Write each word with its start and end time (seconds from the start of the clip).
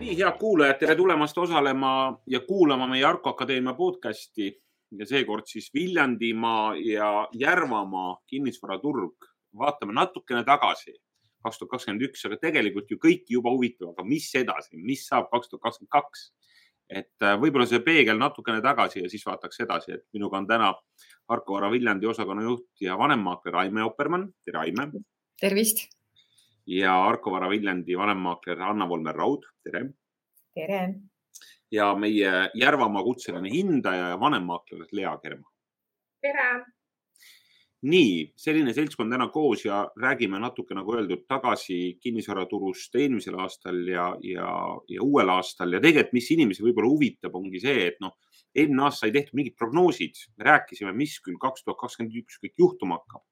nii, 0.00 0.16
head 0.16 0.38
kuulajad, 0.38 0.78
tere 0.80 0.94
tulemast 0.96 1.38
osalema 1.38 2.20
ja 2.26 2.40
kuulama 2.40 2.86
meie 2.88 3.04
Arko 3.04 3.34
Akadeemia 3.34 3.74
podcasti 3.76 4.48
ja 4.98 5.06
seekord 5.06 5.46
siis 5.46 5.70
Viljandimaa 5.74 6.74
ja 6.76 7.28
Järvamaa 7.32 8.16
kinnisvaraturg. 8.26 9.14
vaatame 9.58 9.92
natukene 9.92 10.44
tagasi, 10.44 10.92
kaks 11.42 11.58
tuhat 11.58 11.70
kakskümmend 11.70 12.04
üks, 12.06 12.22
aga 12.26 12.36
tegelikult 12.38 12.90
ju 12.90 12.96
kõiki 13.02 13.34
juba 13.34 13.50
huvitab, 13.50 13.90
aga 13.90 14.04
mis 14.06 14.28
edasi, 14.38 14.78
mis 14.78 15.02
saab 15.08 15.26
kaks 15.32 15.50
tuhat 15.50 15.62
kakskümmend 15.66 15.92
kaks? 15.92 16.32
et 16.90 17.22
äh, 17.22 17.36
võib-olla 17.38 17.66
see 17.66 17.82
peegel 17.84 18.18
natukene 18.18 18.62
tagasi 18.62 19.02
ja 19.04 19.10
siis 19.10 19.26
vaataks 19.26 19.60
edasi, 19.66 19.92
et 19.98 20.04
minuga 20.12 20.38
on 20.38 20.46
täna 20.46 20.72
Arko 21.28 21.54
Vara 21.54 21.70
Viljandi 21.70 22.06
osakonna 22.06 22.42
juht 22.42 22.80
ja 22.80 22.98
vanemmaakler 22.98 23.56
Aime 23.56 23.84
Oppermann. 23.84 24.32
tere, 24.44 24.58
Aime. 24.58 24.90
tervist. 25.40 25.99
Ja 26.70 26.94
Arko 27.02 27.32
Vara 27.34 27.50
Viljandi 27.50 27.96
vanemmaakler 27.98 28.60
Anna 28.62 28.86
Volmer-Raud, 28.88 29.48
tere. 29.66 29.88
tere 30.54 30.82
ja 31.70 31.94
meie 31.94 32.50
Järvamaa 32.54 33.02
kutseline 33.06 33.50
hindaja 33.50 34.12
ja 34.12 34.20
vanemmaakler 34.20 34.86
Lea 34.92 35.16
Kerma. 35.22 35.48
tere! 36.22 36.50
nii, 37.80 38.32
selline 38.36 38.74
seltskond 38.76 39.08
täna 39.12 39.30
koos 39.32 39.62
ja 39.64 39.78
räägime 39.96 40.36
natuke, 40.42 40.74
nagu 40.76 40.92
öeldud, 40.98 41.22
tagasi 41.28 41.96
kinnisvaraturust 42.02 42.98
eelmisel 43.00 43.38
aastal 43.40 43.78
ja, 43.88 44.10
ja, 44.20 44.50
ja 44.88 45.00
uuel 45.06 45.32
aastal 45.32 45.72
ja 45.72 45.80
tegelikult, 45.80 46.12
mis 46.18 46.28
inimesi 46.34 46.66
võib-olla 46.66 46.90
huvitab, 46.92 47.38
ongi 47.40 47.62
see, 47.62 47.86
et 47.86 47.96
noh, 48.04 48.18
eelmine 48.52 48.84
aasta 48.84 49.06
sai 49.06 49.14
tehtud 49.16 49.38
mingid 49.40 49.56
prognoosid, 49.56 50.20
me 50.36 50.50
rääkisime, 50.50 50.92
mis 50.92 51.16
küll 51.24 51.40
kaks 51.40 51.64
tuhat 51.64 51.80
kakskümmend 51.80 52.20
üks 52.20 52.36
kõik 52.42 52.60
juhtuma 52.60 53.00
hakkab. 53.00 53.24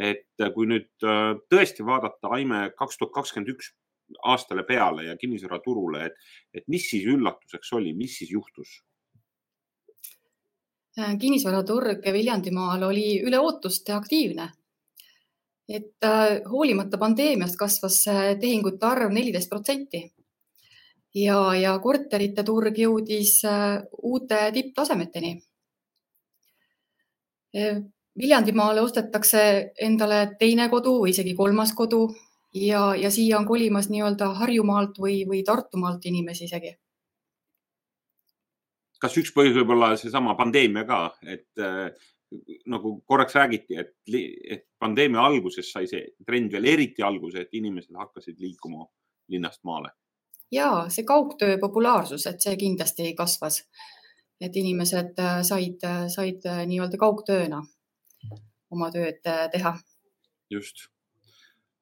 Et 0.00 0.44
kui 0.54 0.68
nüüd 0.70 0.88
äh, 1.04 1.34
tõesti 1.52 1.84
vaadata, 1.86 2.32
Aime, 2.36 2.70
kaks 2.78 3.00
tuhat 3.00 3.12
kakskümmend 3.18 3.52
üks 3.54 3.72
aastale 4.26 4.64
peale 4.66 5.04
ja 5.06 5.16
kinnisvaraturule, 5.20 6.06
et, 6.08 6.30
et 6.54 6.64
mis 6.72 6.86
siis 6.90 7.04
üllatuseks 7.06 7.74
oli, 7.78 7.92
mis 7.96 8.16
siis 8.20 8.32
juhtus? 8.36 8.80
kinnisvaraturg 11.20 12.02
Viljandimaal 12.12 12.82
oli 12.82 13.20
üle 13.24 13.38
ootuste 13.38 13.92
aktiivne. 13.94 14.48
et 15.68 16.04
äh, 16.04 16.40
hoolimata 16.50 16.98
pandeemiast 16.98 17.56
kasvas 17.56 18.02
tehingute 18.40 18.86
arv 18.86 19.12
neliteist 19.14 19.48
protsenti 19.48 20.02
ja, 21.14 21.38
ja 21.58 21.76
korterite 21.82 22.44
turg 22.46 22.76
jõudis 22.78 23.40
äh, 23.48 23.80
uute 24.02 24.40
tipptasemeteni. 24.54 25.34
Viljandimaale 28.20 28.80
ostetakse 28.80 29.72
endale 29.80 30.36
teine 30.38 30.68
kodu 30.68 30.98
või 31.02 31.14
isegi 31.14 31.34
kolmas 31.38 31.72
kodu 31.76 32.02
ja, 32.54 32.94
ja 32.96 33.10
siia 33.10 33.38
on 33.38 33.46
kolimas 33.46 33.88
nii-öelda 33.90 34.32
Harjumaalt 34.40 34.98
või, 35.00 35.22
või 35.28 35.42
Tartumaalt 35.46 36.06
inimesi 36.06 36.44
isegi. 36.44 36.76
kas 39.00 39.14
üks 39.16 39.30
põhjus 39.32 39.54
võib 39.56 39.70
olla 39.72 39.94
seesama 39.96 40.34
pandeemia 40.36 40.82
ka, 40.84 40.98
et 41.24 41.62
äh, 41.64 41.86
nagu 42.68 42.98
korraks 43.08 43.34
räägiti, 43.34 43.78
et, 43.80 43.94
et 44.44 44.66
pandeemia 44.78 45.22
alguses 45.24 45.72
sai 45.72 45.88
see 45.88 46.02
trend 46.26 46.52
veel 46.52 46.68
eriti 46.74 47.02
alguse, 47.02 47.46
et 47.46 47.56
inimesed 47.56 47.96
hakkasid 47.96 48.36
liikuma 48.38 48.84
linnast 49.28 49.64
maale? 49.64 49.94
ja 50.52 50.86
see 50.90 51.06
kaugtöö 51.06 51.56
populaarsus, 51.58 52.26
et 52.26 52.42
see 52.42 52.56
kindlasti 52.56 53.14
kasvas. 53.14 53.62
et 54.40 54.56
inimesed 54.56 55.18
äh, 55.18 55.42
said, 55.42 55.84
said 56.08 56.44
äh, 56.44 56.66
nii-öelda 56.66 56.98
kaugtööna 56.98 57.64
oma 58.70 58.90
tööd 58.94 59.20
äh, 59.26 59.46
teha. 59.52 59.74
just 60.50 60.88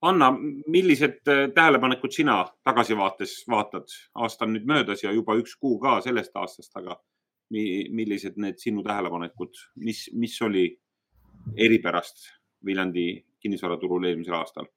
Anna, 0.02 0.30
millised 0.70 1.26
äh, 1.26 1.48
tähelepanekud 1.54 2.14
sina 2.14 2.44
tagasivaates 2.64 3.42
vaatad? 3.50 3.88
aasta 4.14 4.46
on 4.46 4.54
nüüd 4.54 4.66
möödas 4.66 5.02
ja 5.02 5.12
juba 5.12 5.34
üks 5.40 5.56
kuu 5.58 5.78
ka 5.82 5.98
sellest 6.04 6.36
aastast, 6.38 6.76
aga 6.78 7.00
millised 7.50 8.36
need 8.36 8.58
sinu 8.60 8.82
tähelepanekud, 8.84 9.56
mis, 9.80 10.08
mis 10.12 10.34
oli 10.44 10.68
eripärast 11.56 12.28
Viljandi 12.64 13.06
kinnisvaraturul 13.40 14.04
eelmisel 14.04 14.36
aastal? 14.36 14.68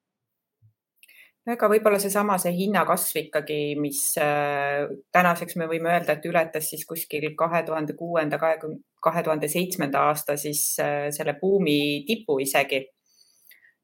Ega 1.49 1.67
võib-olla 1.71 1.97
seesama, 2.01 2.37
see 2.41 2.53
hinnakasv 2.53 3.17
ikkagi, 3.23 3.59
mis 3.81 4.03
äh, 4.21 4.85
tänaseks 5.13 5.57
me 5.57 5.67
võime 5.71 5.89
öelda, 5.93 6.15
et 6.17 6.25
ületas 6.29 6.69
siis 6.69 6.85
kuskil 6.85 7.31
kahe 7.37 7.63
tuhande 7.65 7.95
kuuenda, 7.97 8.37
kahe 8.37 9.23
tuhande 9.25 9.49
seitsmenda 9.49 10.05
aasta 10.11 10.37
siis 10.37 10.63
äh, 10.83 11.07
selle 11.15 11.37
buumi 11.41 12.03
tipu 12.07 12.37
isegi 12.43 12.83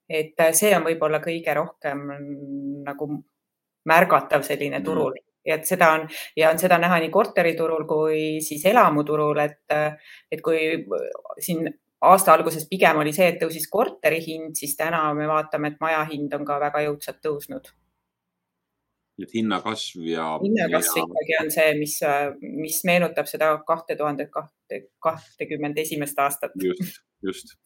et 0.07 0.40
äh, 0.40 0.53
see 0.56 0.75
on 0.78 0.85
võib-olla 0.85 1.19
kõige 1.23 1.56
rohkem 1.57 2.06
nagu 2.85 3.09
märgatav 3.88 4.45
selline 4.45 4.79
mm. 4.79 4.85
turul 4.85 5.18
ja 5.47 5.57
et 5.57 5.68
seda 5.68 5.91
on 5.95 6.06
ja 6.38 6.51
on 6.51 6.59
seda 6.59 6.78
näha 6.79 7.00
nii 7.03 7.12
korteriturul 7.12 7.88
kui 7.88 8.22
siis 8.44 8.66
elamuturul, 8.68 9.39
et, 9.39 9.63
et 10.31 10.41
kui 10.44 10.59
siin 11.44 11.68
aasta 12.05 12.33
alguses 12.33 12.67
pigem 12.69 13.01
oli 13.01 13.13
see, 13.15 13.31
et 13.31 13.41
tõusis 13.41 13.67
korteri 13.71 14.21
hind, 14.21 14.55
siis 14.59 14.75
täna 14.77 15.01
me 15.17 15.27
vaatame, 15.29 15.73
et 15.73 15.81
maja 15.81 16.03
hind 16.11 16.33
on 16.37 16.45
ka 16.45 16.59
väga 16.61 16.83
jõudsalt 16.87 17.21
tõusnud. 17.25 17.73
et 19.23 19.33
hinnakasv 19.33 20.05
ja. 20.05 20.29
hinnakasv 20.43 20.99
ja... 20.99 21.05
ikkagi 21.07 21.37
on 21.41 21.51
see, 21.51 21.73
mis, 21.79 21.99
mis 22.61 22.79
meenutab 22.85 23.29
seda 23.29 23.55
kahte 23.67 23.97
tuhande 23.97 24.29
kahtekümmend 24.29 25.77
esimest 25.81 26.19
aastat. 26.19 26.53
just, 26.61 27.01
just 27.25 27.57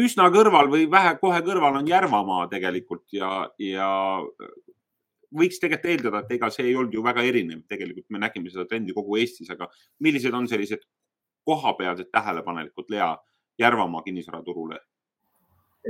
üsna 0.00 0.26
kõrval 0.32 0.70
või 0.72 0.88
vähe 0.90 1.14
kohe 1.20 1.40
kõrval 1.44 1.78
on 1.80 1.88
Järvamaa 1.88 2.48
tegelikult 2.50 3.04
ja, 3.14 3.50
ja 3.60 3.88
võiks 5.32 5.60
tegelikult 5.60 5.90
eeldada, 5.92 6.22
et 6.22 6.34
ega 6.36 6.50
see 6.52 6.66
ei 6.68 6.76
olnud 6.76 6.94
ju 6.94 7.04
väga 7.04 7.24
erinev, 7.26 7.62
tegelikult 7.70 8.08
me 8.10 8.20
nägime 8.22 8.50
seda 8.52 8.66
trendi 8.68 8.94
kogu 8.96 9.20
Eestis, 9.20 9.50
aga 9.54 9.68
millised 10.02 10.34
on 10.34 10.48
sellised 10.50 10.82
kohapealsed 11.48 12.10
tähelepanelikud, 12.14 12.90
Lea, 12.92 13.12
Järvamaa 13.58 14.02
kinnisvaraturule? 14.02 14.78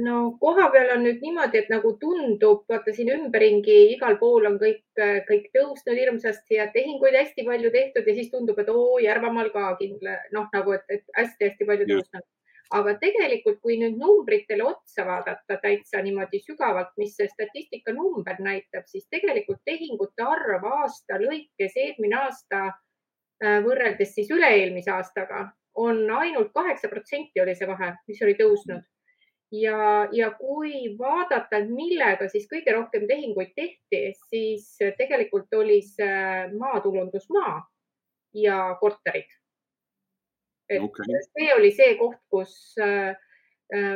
no 0.04 0.18
koha 0.40 0.70
peal 0.72 0.90
on 0.94 1.02
nüüd 1.04 1.20
niimoodi, 1.20 1.58
et 1.60 1.68
nagu 1.68 1.90
tundub, 2.00 2.62
vaata 2.68 2.94
siin 2.96 3.10
ümberringi 3.12 3.74
igal 3.92 4.16
pool 4.20 4.48
on 4.48 4.56
kõik, 4.60 4.84
kõik 5.28 5.50
tõusnud 5.56 5.98
hirmsasti 6.00 6.56
ja 6.56 6.70
tehinguid 6.72 7.16
hästi 7.18 7.44
palju 7.48 7.72
tehtud 7.74 8.08
ja 8.08 8.14
siis 8.16 8.30
tundub, 8.32 8.58
et 8.58 8.70
oo 8.72 8.98
Järvamaal 9.04 9.52
ka 9.52 9.74
kindla, 9.80 10.16
noh, 10.32 10.48
nagu 10.54 10.72
et, 10.78 10.86
et 10.88 11.04
hästi-hästi 11.18 11.68
palju 11.68 11.90
tõusnud 11.90 12.24
aga 12.72 12.94
tegelikult, 13.00 13.58
kui 13.60 13.76
nüüd 13.80 13.98
numbritele 14.00 14.64
otsa 14.64 15.04
vaadata 15.06 15.58
täitsa 15.62 16.00
niimoodi 16.04 16.40
sügavalt, 16.40 16.92
mis 17.00 17.16
see 17.18 17.28
statistika 17.28 17.92
number 17.92 18.38
näitab, 18.40 18.86
siis 18.88 19.04
tegelikult 19.12 19.60
tehingute 19.68 20.24
arv 20.24 20.64
aasta 20.70 21.20
lõikes 21.20 21.76
eelmine 21.84 22.16
aasta 22.22 22.62
äh, 22.70 23.58
võrreldes 23.66 24.14
siis 24.16 24.32
üle-eelmise 24.32 24.92
aastaga 24.94 25.50
on 25.74 26.10
ainult 26.10 26.52
kaheksa 26.54 26.88
protsenti 26.88 27.40
oli 27.40 27.54
see 27.56 27.68
vahe, 27.68 27.92
mis 28.08 28.22
oli 28.22 28.34
tõusnud. 28.38 28.82
ja, 29.52 30.08
ja 30.12 30.30
kui 30.38 30.96
vaadata, 30.98 31.64
millega 31.68 32.28
siis 32.28 32.48
kõige 32.50 32.72
rohkem 32.72 33.06
tehinguid 33.08 33.52
tehti, 33.56 34.02
siis 34.30 34.74
tegelikult 34.98 35.54
oli 35.54 35.82
see 35.84 36.48
maatulundusmaa 36.58 37.60
ja 38.34 38.58
korterid 38.80 39.28
et 40.76 40.82
okay. 40.82 41.20
see 41.36 41.54
oli 41.54 41.70
see 41.74 41.94
koht, 42.00 42.20
kus 42.30 42.54
äh, 42.80 43.14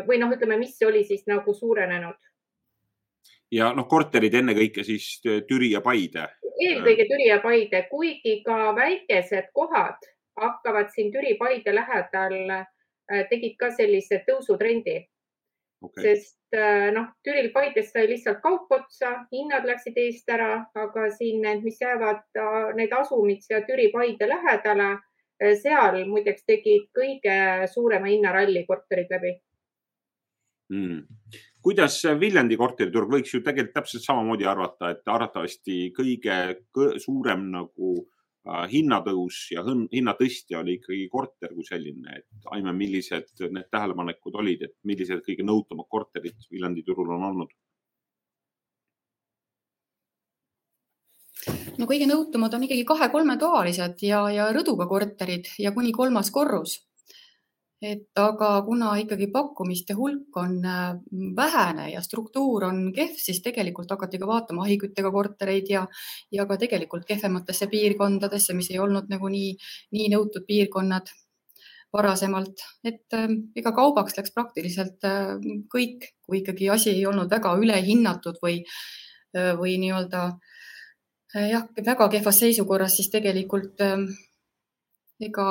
või 0.06 0.20
noh, 0.20 0.32
ütleme, 0.32 0.58
mis 0.60 0.76
oli 0.86 1.04
siis 1.04 1.26
nagu 1.30 1.54
suurenenud. 1.54 2.18
ja 3.52 3.70
noh, 3.76 3.86
korterid 3.88 4.34
ennekõike 4.34 4.84
siis 4.84 5.20
Türi 5.22 5.72
ja 5.72 5.80
Paide. 5.80 6.28
eelkõige 6.56 7.08
Türi 7.08 7.30
ja 7.30 7.40
Paide, 7.44 7.86
kuigi 7.90 8.40
ka 8.46 8.74
väikesed 8.76 9.52
kohad 9.54 10.08
hakkavad 10.40 10.92
siin 10.94 11.12
Türi-Paide 11.14 11.74
lähedal, 11.74 12.38
tegid 13.30 13.54
ka 13.58 13.70
sellise 13.74 14.22
tõusutrendi. 14.28 15.04
Okay.. 15.84 16.02
sest 16.02 16.56
noh, 16.96 17.10
Türil 17.22 17.50
Paides 17.52 17.90
sai 17.92 18.06
lihtsalt 18.08 18.38
kaup 18.40 18.70
otsa, 18.72 19.10
hinnad 19.32 19.66
läksid 19.68 19.98
eest 20.00 20.30
ära, 20.32 20.64
aga 20.74 21.10
siin 21.12 21.42
need, 21.44 21.60
mis 21.66 21.76
jäävad, 21.82 22.22
need 22.78 22.94
asumid 22.96 23.44
seal 23.44 23.66
Türi-Paide 23.68 24.28
lähedale 24.30 24.94
Äh, 25.36 25.52
seal 25.60 26.06
muideks 26.08 26.46
tegid 26.48 26.88
kõige 26.96 27.66
suurema 27.68 28.08
hinnaralli 28.08 28.64
korterid 28.68 29.10
läbi. 29.12 29.34
Mm.. 30.72 31.04
kuidas 31.62 32.00
Viljandi 32.18 32.56
korteriturg 32.58 33.12
võiks 33.12 33.30
ju 33.30 33.38
tegelikult 33.44 33.76
täpselt 33.76 34.02
samamoodi 34.02 34.48
arvata, 34.50 34.88
et 34.90 35.06
arvatavasti 35.06 35.92
kõige 35.94 36.38
suurem 37.02 37.44
nagu 37.52 37.90
äh, 38.00 38.15
hinnatõus 38.70 39.40
ja 39.50 39.64
hinnatõstja 39.66 40.60
oli 40.60 40.76
ikkagi 40.78 41.08
korter 41.10 41.54
kui 41.54 41.66
selline, 41.66 42.20
et 42.20 42.50
Aime, 42.54 42.72
millised 42.72 43.32
need 43.50 43.70
tähelepanekud 43.74 44.38
olid, 44.38 44.62
et 44.68 44.74
millised 44.86 45.24
kõige 45.26 45.46
nõutumad 45.46 45.88
korterid 45.90 46.46
Viljandi 46.50 46.84
turul 46.86 47.10
on 47.16 47.30
olnud? 47.30 47.54
no 51.78 51.86
kõige 51.86 52.06
nõutumad 52.08 52.54
on 52.56 52.64
ikkagi 52.66 52.84
kahe-kolmetoalised 52.88 54.02
ja, 54.06 54.22
ja 54.32 54.48
rõduga 54.54 54.86
korterid 54.90 55.50
ja 55.62 55.72
kuni 55.74 55.92
kolmas 55.94 56.30
korrus. 56.34 56.80
Et 57.82 58.16
aga 58.16 58.48
kuna 58.64 58.94
ikkagi 59.02 59.28
pakkumiste 59.32 59.94
hulk 59.98 60.36
on 60.40 60.56
äh, 60.64 60.94
vähene 61.36 61.90
ja 61.92 62.00
struktuur 62.00 62.64
on 62.70 62.80
kehv, 62.96 63.18
siis 63.20 63.42
tegelikult 63.44 63.90
hakati 63.92 64.18
ka 64.18 64.28
vaatama 64.28 64.64
ahiküttega 64.64 65.12
kortereid 65.12 65.68
ja, 65.68 65.84
ja 66.32 66.46
ka 66.48 66.56
tegelikult 66.56 67.04
kehvematesse 67.08 67.68
piirkondadesse, 67.68 68.56
mis 68.56 68.70
ei 68.72 68.80
olnud 68.80 69.12
nagu 69.12 69.28
nii, 69.28 69.52
nii 69.92 70.08
nõutud 70.14 70.46
piirkonnad 70.48 71.12
varasemalt, 71.92 72.64
et 72.84 73.12
äh, 73.16 73.28
ega 73.56 73.72
kaubaks 73.76 74.16
läks 74.16 74.32
praktiliselt 74.32 75.04
äh, 75.04 75.36
kõik, 75.72 76.12
kui 76.24 76.40
ikkagi 76.40 76.70
asi 76.72 76.94
ei 76.94 77.04
olnud 77.06 77.30
väga 77.30 77.52
ülehinnatud 77.60 78.40
või, 78.42 78.62
või 79.36 79.74
nii-öelda 79.82 80.20
jah, 81.50 81.66
väga 81.84 82.06
kehvas 82.08 82.38
seisukorras, 82.40 82.94
siis 82.96 83.10
tegelikult 83.12 83.82
ega 85.20 85.46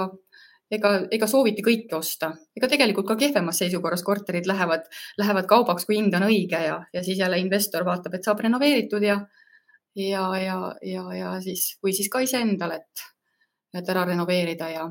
ega, 0.71 0.91
ega 1.13 1.27
sooviti 1.29 1.63
kõike 1.65 1.97
osta, 1.97 2.31
ega 2.57 2.69
tegelikult 2.71 3.07
ka 3.07 3.17
kehvemas 3.19 3.59
seisukorras 3.61 4.03
korterid 4.05 4.47
lähevad, 4.49 4.87
lähevad 5.21 5.47
kaubaks, 5.49 5.85
kui 5.85 5.99
hind 5.99 6.15
on 6.17 6.27
õige 6.29 6.61
ja, 6.67 6.79
ja 6.93 7.03
siis 7.05 7.19
jälle 7.21 7.39
investor 7.41 7.85
vaatab, 7.85 8.17
et 8.17 8.27
saab 8.27 8.41
renoveeritud 8.45 9.03
ja, 9.05 9.19
ja, 9.95 10.27
ja, 10.41 10.59
ja, 10.81 11.07
ja 11.15 11.33
siis 11.43 11.75
või 11.83 11.95
siis 11.97 12.09
ka 12.11 12.23
iseendale, 12.25 12.81
et, 12.81 13.09
et 13.81 13.91
ära 13.93 14.05
renoveerida 14.09 14.69
ja, 14.73 14.87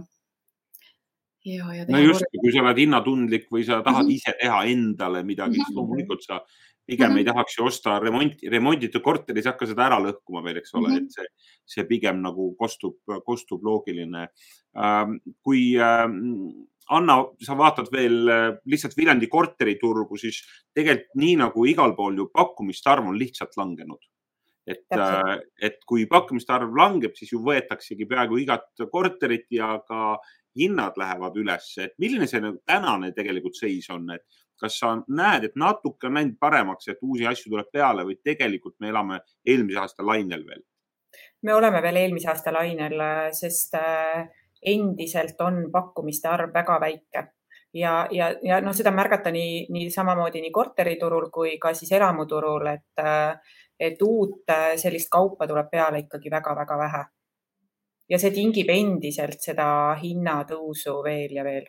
ja, 1.44 1.72
ja. 1.80 1.88
no 1.88 2.04
just, 2.04 2.28
kui 2.40 2.54
sa 2.54 2.62
oled 2.64 2.84
hinnatundlik 2.84 3.50
või 3.52 3.66
sa 3.66 3.82
tahad 3.82 4.04
mm 4.04 4.10
-hmm. 4.10 4.14
ise 4.14 4.36
teha 4.40 4.62
endale 4.70 5.22
midagi 5.22 5.58
mm, 5.58 5.60
-hmm. 5.60 5.66
siis 5.66 5.76
loomulikult 5.76 6.22
sa 6.22 6.40
pigem 6.86 7.10
mm 7.10 7.14
-hmm. 7.14 7.18
ei 7.18 7.24
tahaks 7.24 7.58
ju 7.58 7.64
osta 7.64 7.98
remonti, 7.98 8.48
remonditud 8.50 9.02
korteris, 9.02 9.46
hakka 9.46 9.66
seda 9.66 9.86
ära 9.86 9.98
lõhkuma 10.04 10.44
veel, 10.44 10.58
eks 10.60 10.74
ole 10.74 10.88
mm, 10.88 10.94
-hmm. 10.94 11.04
et 11.04 11.12
see, 11.12 11.26
see 11.64 11.84
pigem 11.88 12.20
nagu 12.22 12.54
kostub, 12.58 12.96
kostub 13.24 13.64
loogiline. 13.64 14.28
Ähm, 14.76 15.18
kui 15.42 15.76
ähm, 15.78 16.68
Anna, 16.90 17.16
sa 17.40 17.56
vaatad 17.56 17.88
veel 17.92 18.28
äh, 18.28 18.56
lihtsalt 18.68 18.96
Viljandi 18.96 19.26
korteriturgu, 19.32 20.18
siis 20.20 20.42
tegelikult 20.74 21.14
nii 21.16 21.36
nagu 21.40 21.64
igal 21.66 21.94
pool 21.96 22.18
ju 22.18 22.28
pakkumiste 22.32 22.90
arv 22.90 23.08
on 23.08 23.18
lihtsalt 23.18 23.56
langenud. 23.56 24.02
et, 24.66 24.86
äh, 24.96 25.40
et 25.60 25.82
kui 25.84 26.06
pakkumiste 26.06 26.52
arv 26.52 26.76
langeb, 26.76 27.12
siis 27.16 27.32
ju 27.32 27.38
võetaksegi 27.44 28.06
peaaegu 28.08 28.38
igat 28.40 28.64
korterit 28.90 29.44
ja 29.50 29.78
ka 29.88 30.18
hinnad 30.58 30.98
lähevad 31.00 31.36
üles, 31.40 31.70
et 31.82 31.94
milline 31.98 32.28
see 32.30 32.42
nagu 32.42 32.60
tänane 32.66 33.12
tegelikult 33.16 33.58
seis 33.58 33.88
on, 33.90 34.06
et 34.14 34.24
kas 34.60 34.78
sa 34.78 34.94
näed, 35.08 35.48
et 35.48 35.58
natuke 35.58 36.08
on 36.08 36.18
läinud 36.18 36.38
paremaks, 36.40 36.88
et 36.88 37.02
uusi 37.02 37.26
asju 37.26 37.50
tuleb 37.50 37.72
peale 37.72 38.06
või 38.06 38.16
tegelikult 38.22 38.76
me 38.80 38.92
elame 38.92 39.20
eelmise 39.46 39.82
aasta 39.82 40.06
lainel 40.06 40.46
veel? 40.46 40.62
me 41.44 41.54
oleme 41.54 41.82
veel 41.82 42.00
eelmise 42.00 42.30
aasta 42.32 42.52
lainel, 42.54 42.98
sest 43.36 43.76
äh, 43.78 44.24
endiselt 44.64 45.40
on 45.44 45.66
pakkumiste 45.72 46.30
arv 46.30 46.54
väga 46.54 46.78
väike 46.80 47.26
ja, 47.74 48.08
ja, 48.10 48.30
ja 48.42 48.60
noh, 48.64 48.74
seda 48.76 48.92
märgata 48.94 49.32
nii, 49.34 49.66
nii 49.74 49.90
samamoodi 49.92 50.42
nii 50.44 50.54
korteriturul 50.54 51.28
kui 51.34 51.56
ka 51.62 51.74
siis 51.74 51.92
elamuturul, 51.98 52.66
et, 52.70 53.02
äh, 53.02 53.58
et 53.80 54.02
uut 54.02 54.50
äh, 54.50 54.74
sellist 54.80 55.10
kaupa 55.12 55.48
tuleb 55.50 55.70
peale 55.70 56.04
ikkagi 56.04 56.32
väga-väga 56.32 56.78
vähe. 56.78 57.04
Ja 58.10 58.20
see 58.20 58.34
tingib 58.34 58.70
endiselt 58.74 59.40
seda 59.40 59.68
hinnatõusu 60.00 61.00
veel 61.04 61.38
ja 61.38 61.46
veel. 61.46 61.66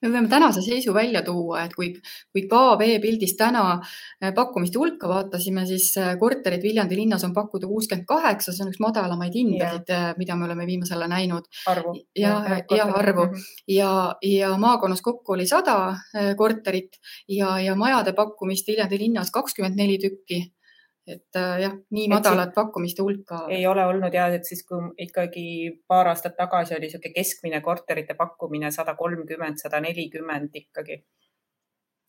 Me 0.00 0.08
võime 0.08 0.30
tänase 0.32 0.62
seisu 0.64 0.94
välja 0.96 1.20
tuua, 1.20 1.66
et 1.66 1.74
kui, 1.76 1.90
kui 2.32 2.46
ka 2.48 2.78
veepildis 2.80 3.34
täna 3.36 3.64
äh, 3.74 4.30
pakkumiste 4.36 4.80
hulka 4.80 5.10
vaatasime, 5.10 5.66
siis 5.68 5.90
äh, 6.00 6.14
korterid 6.20 6.62
Viljandi 6.64 6.96
linnas 6.96 7.26
on 7.28 7.34
pakkuda 7.36 7.68
kuuskümmend 7.68 8.06
kaheksa, 8.08 8.54
see 8.56 8.64
on 8.64 8.70
üks 8.72 8.80
madalamaid 8.80 9.36
hindasid, 9.36 9.92
äh, 9.92 10.06
mida 10.16 10.38
me 10.40 10.46
oleme 10.48 10.64
viimasel 10.70 11.04
ajal 11.04 11.12
näinud. 11.12 11.50
ja, 12.16 12.32
ja 12.72 12.86
arvu 12.86 13.26
mhm. 13.26 13.44
ja, 13.68 13.90
ja 14.24 14.54
maakonnas 14.56 15.04
kokku 15.04 15.36
oli 15.36 15.46
sada 15.46 15.76
korterit 16.36 16.96
ja, 17.28 17.58
ja 17.60 17.76
majade 17.76 18.16
pakkumist 18.16 18.72
Viljandi 18.72 18.98
linnas 19.04 19.30
kakskümmend 19.34 19.76
neli 19.76 19.98
tükki 20.00 20.46
et 21.10 21.38
äh, 21.38 21.60
jah, 21.64 21.76
nii 21.96 22.08
madalat 22.12 22.52
pakkumiste 22.54 23.02
hulka. 23.02 23.44
ei 23.52 23.66
ole 23.66 23.84
olnud 23.86 24.14
ja 24.14 24.28
et 24.34 24.48
siis, 24.48 24.62
kui 24.66 24.80
ikkagi 25.06 25.46
paar 25.88 26.10
aastat 26.12 26.36
tagasi 26.38 26.76
oli 26.76 26.88
niisugune 26.88 27.14
keskmine 27.14 27.60
korterite 27.64 28.14
pakkumine 28.18 28.70
sada 28.74 28.94
kolmkümmend, 28.98 29.58
sada 29.62 29.80
nelikümmend 29.80 30.56
ikkagi. 30.64 31.02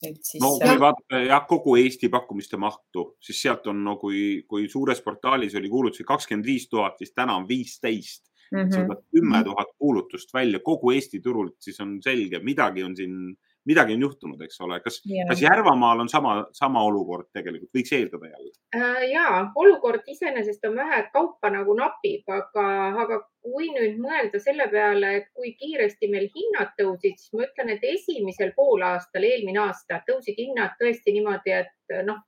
Siis... 0.01 0.41
no 0.41 0.55
kui 0.57 0.79
vaadata 0.81 1.21
jah, 1.27 1.43
kogu 1.47 1.75
Eesti 1.77 2.09
pakkumiste 2.09 2.57
mahtu, 2.57 3.11
siis 3.21 3.41
sealt 3.43 3.67
on 3.69 3.83
no 3.85 3.97
kui, 4.01 4.41
kui 4.49 4.65
suures 4.69 5.01
portaalis 5.05 5.53
oli 5.59 5.69
kuulutusi 5.69 6.05
kakskümmend 6.07 6.47
viis 6.47 6.65
tuhat, 6.69 6.97
siis 6.97 7.13
täna 7.13 7.35
on 7.37 7.45
viisteist 7.47 8.31
mm. 8.51 8.59
-hmm. 8.59 8.73
sa 8.73 8.81
võtad 8.87 9.05
kümme 9.13 9.43
tuhat 9.45 9.75
kuulutust 9.77 10.33
välja 10.33 10.59
kogu 10.65 10.91
Eesti 10.95 11.21
turult, 11.21 11.55
siis 11.59 11.79
on 11.79 11.99
selge, 12.01 12.39
midagi 12.39 12.83
on 12.83 12.95
siin 12.97 13.35
midagi 13.65 13.93
on 13.93 14.01
juhtunud, 14.01 14.41
eks 14.41 14.61
ole, 14.65 14.79
kas, 14.81 15.01
kas 15.29 15.41
Järvamaal 15.41 15.99
on 16.03 16.09
sama, 16.09 16.33
sama 16.57 16.83
olukord 16.87 17.27
tegelikult, 17.33 17.69
võiks 17.77 17.93
eeldada 17.93 18.31
jälle? 18.31 18.53
Äh, 18.75 19.03
ja 19.11 19.25
olukord 19.55 20.07
iseenesest 20.07 20.65
on 20.69 20.75
vähe, 20.79 21.01
et 21.03 21.11
kaupa 21.13 21.51
nagu 21.53 21.75
napib, 21.77 22.25
aga, 22.31 22.65
aga 23.03 23.19
kui 23.45 23.69
nüüd 23.75 23.99
mõelda 24.01 24.41
selle 24.41 24.67
peale, 24.71 25.13
et 25.19 25.29
kui 25.37 25.53
kiiresti 25.59 26.09
meil 26.11 26.27
hinnad 26.33 26.73
tõusid, 26.79 27.19
siis 27.21 27.33
ma 27.37 27.45
ütlen, 27.45 27.75
et 27.75 27.85
esimesel 27.93 28.55
poolaastal, 28.57 29.25
eelmine 29.29 29.63
aasta 29.67 30.01
tõusid 30.09 30.41
hinnad 30.41 30.77
tõesti 30.81 31.13
niimoodi, 31.17 31.55
et 31.61 32.01
noh, 32.07 32.21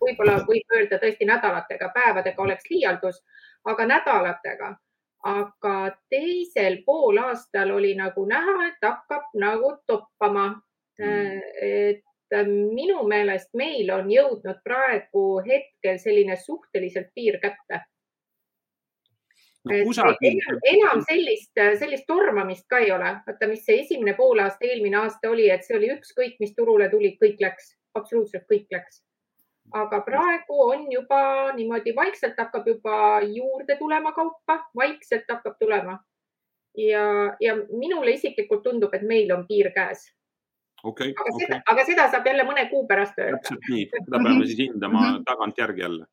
võib-olla 0.00 0.40
võib 0.48 0.76
öelda 0.76 1.00
tõesti 1.02 1.28
nädalatega, 1.28 1.92
päevadega 1.94 2.42
oleks 2.42 2.68
liialdus, 2.72 3.22
aga 3.68 3.86
nädalatega 3.88 4.74
aga 5.26 5.76
teisel 6.10 6.80
poolaastal 6.86 7.70
oli 7.74 7.94
nagu 7.98 8.26
näha, 8.28 8.56
et 8.68 8.86
hakkab 8.88 9.34
nagu 9.34 9.76
toppama. 9.86 10.48
Mm.. 10.96 11.40
et 11.60 12.46
minu 12.48 13.02
meelest 13.04 13.50
meil 13.54 13.90
on 13.92 14.08
jõudnud 14.08 14.62
praegu 14.64 15.24
hetkel 15.44 15.98
selline 16.00 16.38
suhteliselt 16.40 17.10
piir 17.14 17.36
kätte. 17.42 17.82
No,. 19.66 19.74
enam, 19.74 20.58
enam 20.72 21.02
sellist, 21.04 21.52
sellist 21.78 22.06
tormamist 22.08 22.64
ka 22.70 22.80
ei 22.80 22.92
ole. 22.94 23.12
vaata, 23.26 23.50
mis 23.50 23.64
see 23.66 23.82
esimene 23.82 24.14
poolaasta, 24.16 24.64
eelmine 24.64 25.02
aasta 25.02 25.30
oli, 25.30 25.50
et 25.50 25.66
see 25.66 25.76
oli 25.76 25.90
ükskõik, 25.98 26.38
mis 26.40 26.54
turule 26.56 26.88
tuli, 26.88 27.12
kõik 27.22 27.42
läks, 27.44 27.74
absoluutselt 27.98 28.48
kõik 28.48 28.72
läks 28.72 29.02
aga 29.72 30.00
praegu 30.00 30.60
on 30.70 30.92
juba 30.92 31.52
niimoodi, 31.56 31.94
vaikselt 31.96 32.38
hakkab 32.38 32.66
juba 32.66 33.20
juurde 33.22 33.76
tulema 33.78 34.12
kaupa, 34.12 34.60
vaikselt 34.76 35.24
hakkab 35.28 35.58
tulema. 35.58 35.98
ja, 36.76 37.34
ja 37.40 37.54
minule 37.56 38.12
isiklikult 38.12 38.62
tundub, 38.62 38.94
et 38.94 39.02
meil 39.02 39.30
on 39.32 39.46
piir 39.48 39.70
käes 39.72 40.02
okay,. 40.84 41.14
aga 41.16 41.32
okay., 41.32 41.46
seda, 41.46 41.60
aga 41.72 41.84
seda 41.88 42.08
saab 42.12 42.26
jälle 42.28 42.44
mõne 42.44 42.66
kuu 42.70 42.86
pärast 42.86 43.18
öelda. 43.18 43.38
täpselt 43.40 43.70
nii, 43.70 43.86
seda 43.94 44.20
peame 44.26 44.46
siis 44.46 44.58
hindama 44.58 45.00
-hmm. 45.00 45.24
tagantjärgi 45.24 45.80
jälle 45.80 46.06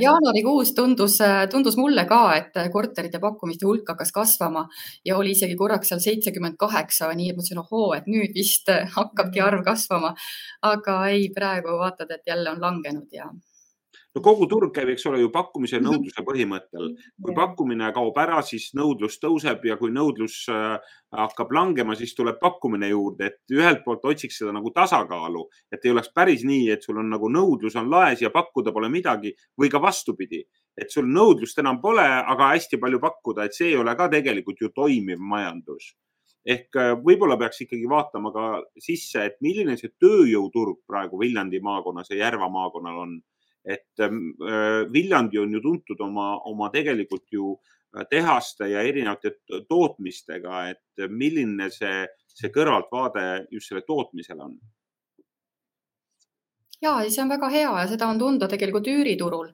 jaanuarikuus 0.00 0.74
tundus, 0.74 1.18
tundus 1.50 1.76
mulle 1.76 2.04
ka, 2.08 2.20
et 2.36 2.58
korterite 2.72 3.20
pakkumiste 3.22 3.66
hulk 3.66 3.88
hakkas 3.94 4.12
kasvama 4.14 4.66
ja 5.04 5.16
oli 5.18 5.34
isegi 5.34 5.56
korraks 5.56 5.90
seal 5.92 6.02
seitsekümmend 6.04 6.58
kaheksa, 6.60 7.10
nii 7.14 7.30
et 7.32 7.38
mõtlesin, 7.38 7.62
ohoo, 7.64 7.94
et 7.96 8.06
nüüd 8.10 8.34
vist 8.36 8.70
hakkabki 8.96 9.42
arv 9.44 9.64
kasvama. 9.66 10.14
aga 10.62 11.00
ei, 11.12 11.28
praegu 11.34 11.78
vaatad, 11.78 12.10
et 12.10 12.22
jälle 12.26 12.50
on 12.50 12.60
langenud 12.60 13.12
ja 13.12 13.28
no 14.14 14.22
kogu 14.22 14.46
turg 14.50 14.72
käib, 14.74 14.92
eks 14.92 15.06
ole 15.10 15.20
ju 15.22 15.30
pakkumise 15.34 15.76
ja 15.76 15.82
mhm. 15.82 15.90
nõudluse 15.90 16.24
põhimõttel. 16.26 16.90
kui 17.22 17.36
pakkumine 17.36 17.90
kaob 17.96 18.18
ära, 18.22 18.40
siis 18.46 18.70
nõudlus 18.78 19.18
tõuseb 19.22 19.64
ja 19.68 19.76
kui 19.80 19.92
nõudlus 19.94 20.44
äh, 20.52 20.76
hakkab 21.14 21.52
langema, 21.54 21.96
siis 21.98 22.14
tuleb 22.14 22.38
pakkumine 22.42 22.90
juurde, 22.92 23.32
et 23.32 23.54
ühelt 23.54 23.84
poolt 23.84 24.04
otsiks 24.10 24.38
seda 24.42 24.54
nagu 24.54 24.70
tasakaalu, 24.74 25.46
et 25.72 25.84
ei 25.84 25.94
oleks 25.94 26.12
päris 26.14 26.44
nii, 26.46 26.70
et 26.74 26.86
sul 26.86 26.98
on 27.02 27.10
nagu 27.10 27.30
nõudlus 27.30 27.76
on 27.80 27.90
laes 27.90 28.22
ja 28.22 28.30
pakkuda 28.34 28.72
pole 28.74 28.90
midagi 28.92 29.34
või 29.60 29.70
ka 29.72 29.82
vastupidi, 29.82 30.44
et 30.78 30.90
sul 30.90 31.10
nõudlust 31.10 31.58
enam 31.62 31.80
pole, 31.82 32.04
aga 32.04 32.54
hästi 32.54 32.80
palju 32.82 33.02
pakkuda, 33.02 33.46
et 33.46 33.54
see 33.54 33.72
ei 33.72 33.78
ole 33.78 33.94
ka 33.98 34.08
tegelikult 34.12 34.62
ju 34.62 34.72
toimiv 34.74 35.22
majandus 35.22 35.94
ehk 36.44 36.76
äh, 36.76 36.90
võib-olla 37.00 37.38
peaks 37.40 37.62
ikkagi 37.64 37.86
vaatama 37.88 38.30
ka 38.34 38.48
sisse, 38.76 39.22
et 39.24 39.38
milline 39.40 39.78
see 39.80 39.94
tööjõuturg 40.00 40.82
praegu 40.86 41.16
Viljandi 41.20 41.60
maakonnas 41.64 42.10
ja 42.12 42.26
Järva 42.26 42.50
maakonnal 42.52 42.98
on 43.00 43.14
et 43.64 44.00
ähm, 44.04 44.34
äh, 44.44 44.84
Viljandi 44.92 45.38
on 45.40 45.52
ju 45.52 45.60
tuntud 45.64 46.00
oma, 46.04 46.34
oma 46.50 46.68
tegelikult 46.72 47.24
ju 47.32 47.54
äh, 47.96 48.04
tehaste 48.10 48.68
ja 48.68 48.82
erinevate 48.84 49.36
tootmistega, 49.68 50.68
et 50.74 51.08
milline 51.08 51.70
see, 51.72 52.04
see 52.28 52.52
kõrvaltvaade 52.52 53.46
just 53.50 53.72
selle 53.72 53.84
tootmisele 53.88 54.44
on? 54.44 54.58
ja, 56.84 56.98
see 57.08 57.22
on 57.24 57.32
väga 57.32 57.48
hea 57.52 57.72
ja 57.80 57.88
seda 57.88 58.10
on 58.12 58.20
tunda 58.20 58.48
tegelikult 58.50 58.88
üüriturul, 58.92 59.50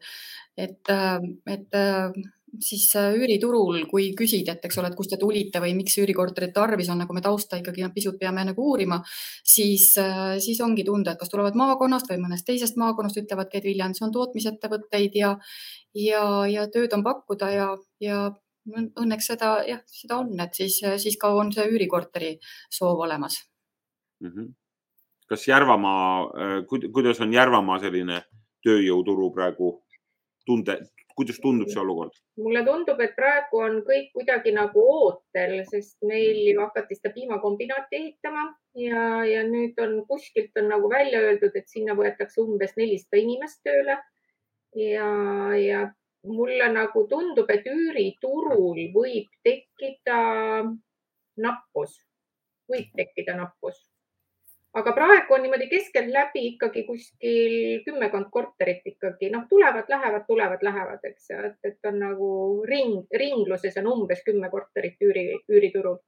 et, 0.59 0.83
äh, 0.90 1.19
et 1.47 1.81
siis 2.59 2.87
äh, 2.97 3.14
üüriturul, 3.14 3.85
kui 3.90 4.11
küsida, 4.19 4.57
et 4.57 4.64
eks 4.66 4.78
ole, 4.80 4.90
et 4.90 4.97
kust 4.99 5.12
te 5.14 5.19
tulite 5.21 5.62
või 5.62 5.75
miks 5.78 5.97
üürikorterit 6.00 6.52
tarvis 6.57 6.90
on, 6.92 7.00
nagu 7.04 7.14
me 7.14 7.23
tausta 7.25 7.61
ikkagi 7.61 7.87
pisut 7.95 8.19
peame 8.21 8.45
nagu 8.49 8.66
uurima, 8.73 9.00
siis, 9.54 9.92
äh, 10.00 10.37
siis 10.42 10.61
ongi 10.64 10.85
tunda, 10.87 11.14
et 11.14 11.21
kas 11.21 11.33
tulevad 11.33 11.59
maakonnast 11.59 12.11
või 12.11 12.23
mõnest 12.25 12.47
teisest 12.49 12.78
maakonnast, 12.80 13.21
ütlevadki, 13.23 13.61
et 13.61 13.69
Viljandis 13.71 14.02
on 14.07 14.14
tootmisettevõtteid 14.14 15.19
ja, 15.21 15.35
ja, 15.95 16.25
ja 16.50 16.66
tööd 16.73 16.95
on 16.97 17.04
pakkuda 17.07 17.50
ja, 17.54 17.69
ja 18.02 18.23
õnneks 18.71 19.30
seda 19.33 19.52
jah, 19.69 19.85
seda 19.88 20.21
on, 20.23 20.35
et 20.42 20.57
siis, 20.57 20.80
siis 21.02 21.16
ka 21.21 21.33
on 21.37 21.52
see 21.54 21.66
üürikorteri 21.71 22.35
soov 22.71 23.07
olemas 23.07 23.40
mm. 24.21 24.28
-hmm. 24.28 24.52
kas 25.28 25.49
Järvamaa, 25.49 26.64
kuidas 26.69 27.21
on 27.21 27.33
Järvamaa 27.33 27.78
selline 27.78 28.23
tööjõuturu 28.66 29.30
praegu 29.33 29.78
tunde, 30.47 30.78
kuidas 31.21 31.41
tundub 31.43 31.69
see 31.73 31.81
olukord? 31.83 32.17
mulle 32.41 32.62
tundub, 32.67 33.00
et 33.05 33.15
praegu 33.19 33.61
on 33.65 33.79
kõik 33.87 34.11
kuidagi 34.17 34.55
nagu 34.57 34.85
ootel, 34.95 35.59
sest 35.69 35.99
meil 36.09 36.41
ju 36.49 36.59
hakati 36.62 36.97
seda 36.99 37.12
piimakombinaati 37.17 38.00
ehitama 38.00 38.47
ja, 38.81 39.05
ja 39.29 39.45
nüüd 39.49 39.79
on 39.85 40.00
kuskilt 40.09 40.57
on 40.61 40.71
nagu 40.73 40.91
välja 40.93 41.23
öeldud, 41.29 41.57
et 41.57 41.69
sinna 41.69 41.97
võetakse 41.99 42.41
umbes 42.45 42.77
nelisada 42.81 43.21
inimest 43.21 43.61
tööle. 43.67 43.99
ja, 44.77 45.09
ja 45.59 45.87
mulle 46.25 46.69
nagu 46.73 47.07
tundub, 47.11 47.49
et 47.50 47.67
üüriturul 47.67 48.81
võib 48.95 49.29
tekkida 49.45 50.19
nappus, 51.41 51.97
võib 52.71 52.93
tekkida 52.97 53.37
nappus 53.37 53.90
aga 54.79 54.93
praegu 54.95 55.35
on 55.35 55.43
niimoodi 55.45 55.67
keskeltläbi 55.71 56.45
ikkagi 56.53 56.85
kuskil 56.87 57.57
kümmekond 57.87 58.31
korterit 58.31 58.87
ikkagi 58.87 59.31
noh, 59.35 59.49
tulevad, 59.50 59.91
lähevad, 59.91 60.25
tulevad, 60.29 60.62
lähevad, 60.62 61.03
eks 61.11 61.33
et, 61.35 61.59
et 61.67 61.91
on 61.91 61.99
nagu 62.05 62.31
ring, 62.69 63.03
ringluses 63.23 63.81
on 63.83 63.91
umbes 63.97 64.23
kümme 64.27 64.50
korterit 64.53 65.03
üüri, 65.03 65.27
üüriturul. 65.50 65.99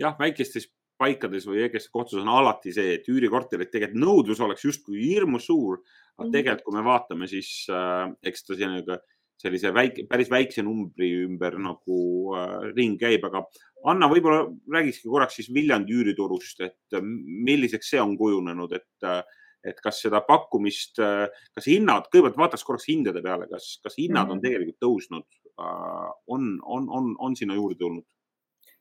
jah, 0.00 0.16
väikestes 0.18 0.70
paikades 0.98 1.46
või 1.46 1.62
väikestes 1.66 1.92
kohtades 1.94 2.24
on 2.24 2.32
alati 2.32 2.72
see, 2.74 2.96
et 2.96 3.06
üürikorterid 3.12 3.70
tegelikult 3.70 4.02
nõudlus 4.02 4.40
oleks 4.42 4.64
justkui 4.64 5.04
hirmus 5.04 5.46
suur, 5.50 5.82
aga 6.16 6.26
mhm. 6.26 6.32
tegelikult, 6.34 6.64
kui 6.66 6.78
me 6.78 6.84
vaatame, 6.88 7.28
siis 7.30 7.52
äh, 7.70 8.08
eks 8.26 8.46
ta 8.46 8.56
selline 8.58 8.98
sellise 9.38 9.70
väike, 9.74 10.04
päris 10.10 10.30
väikse 10.32 10.64
numbri 10.66 11.12
ümber 11.24 11.58
nagu 11.62 11.98
äh, 12.34 12.70
ring 12.74 12.98
käib, 13.00 13.26
aga 13.28 13.44
Anna, 13.86 14.08
võib-olla 14.10 14.42
räägikski 14.74 15.06
korraks 15.10 15.38
siis 15.38 15.50
Viljandi 15.54 15.94
üüriturust, 15.94 16.62
et 16.66 16.96
äh, 16.96 17.04
milliseks 17.48 17.92
see 17.94 18.00
on 18.02 18.16
kujunenud, 18.18 18.74
et, 18.74 19.06
äh, 19.06 19.22
et 19.66 19.78
kas 19.84 20.02
seda 20.02 20.20
pakkumist, 20.26 20.98
äh, 21.02 21.28
kas 21.54 21.68
hinnad, 21.70 22.08
kõigepealt 22.10 22.40
vaataks 22.40 22.66
korraks 22.66 22.88
hindade 22.90 23.22
peale, 23.22 23.46
kas, 23.50 23.76
kas 23.84 23.98
hinnad 24.00 24.26
on 24.32 24.40
mhm. 24.40 24.46
tegelikult 24.46 24.80
tõusnud, 24.82 25.28
on, 25.58 26.52
on, 26.62 26.84
on, 26.94 27.14
on 27.18 27.36
sinna 27.38 27.58
juurde 27.58 27.78
tulnud? 27.80 28.06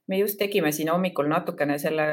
me 0.08 0.22
just 0.22 0.38
tegime 0.40 0.70
siin 0.72 0.88
hommikul 0.88 1.28
natukene 1.28 1.76
selle 1.82 2.06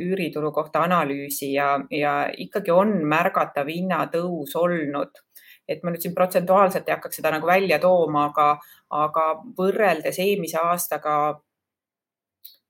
üürituru 0.00 0.48
kohta 0.50 0.80
analüüsi 0.82 1.52
ja, 1.52 1.68
ja 1.94 2.14
ikkagi 2.34 2.72
on 2.74 2.96
märgatav 3.06 3.68
hinnatõus 3.70 4.56
olnud 4.58 5.20
et 5.68 5.82
ma 5.84 5.92
nüüd 5.92 6.02
siin 6.02 6.14
protsentuaalselt 6.16 6.88
ei 6.88 6.96
hakkaks 6.96 7.20
seda 7.20 7.32
nagu 7.34 7.46
välja 7.46 7.78
tooma, 7.82 8.28
aga, 8.30 8.48
aga 8.96 9.26
võrreldes 9.58 10.20
eelmise 10.24 10.60
aastaga 10.62 11.16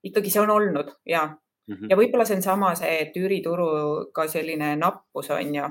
ikkagi 0.08 0.32
see 0.32 0.42
on 0.42 0.50
olnud 0.54 0.90
ja 1.06 1.26
mm, 1.26 1.74
-hmm. 1.74 1.90
ja 1.90 1.98
võib-olla 2.00 2.26
see 2.26 2.38
on 2.38 2.46
sama 2.46 2.74
see, 2.78 2.96
et 3.04 3.16
üürituruga 3.16 4.26
selline 4.28 4.74
nappus 4.76 5.30
on 5.34 5.54
ju, 5.54 5.70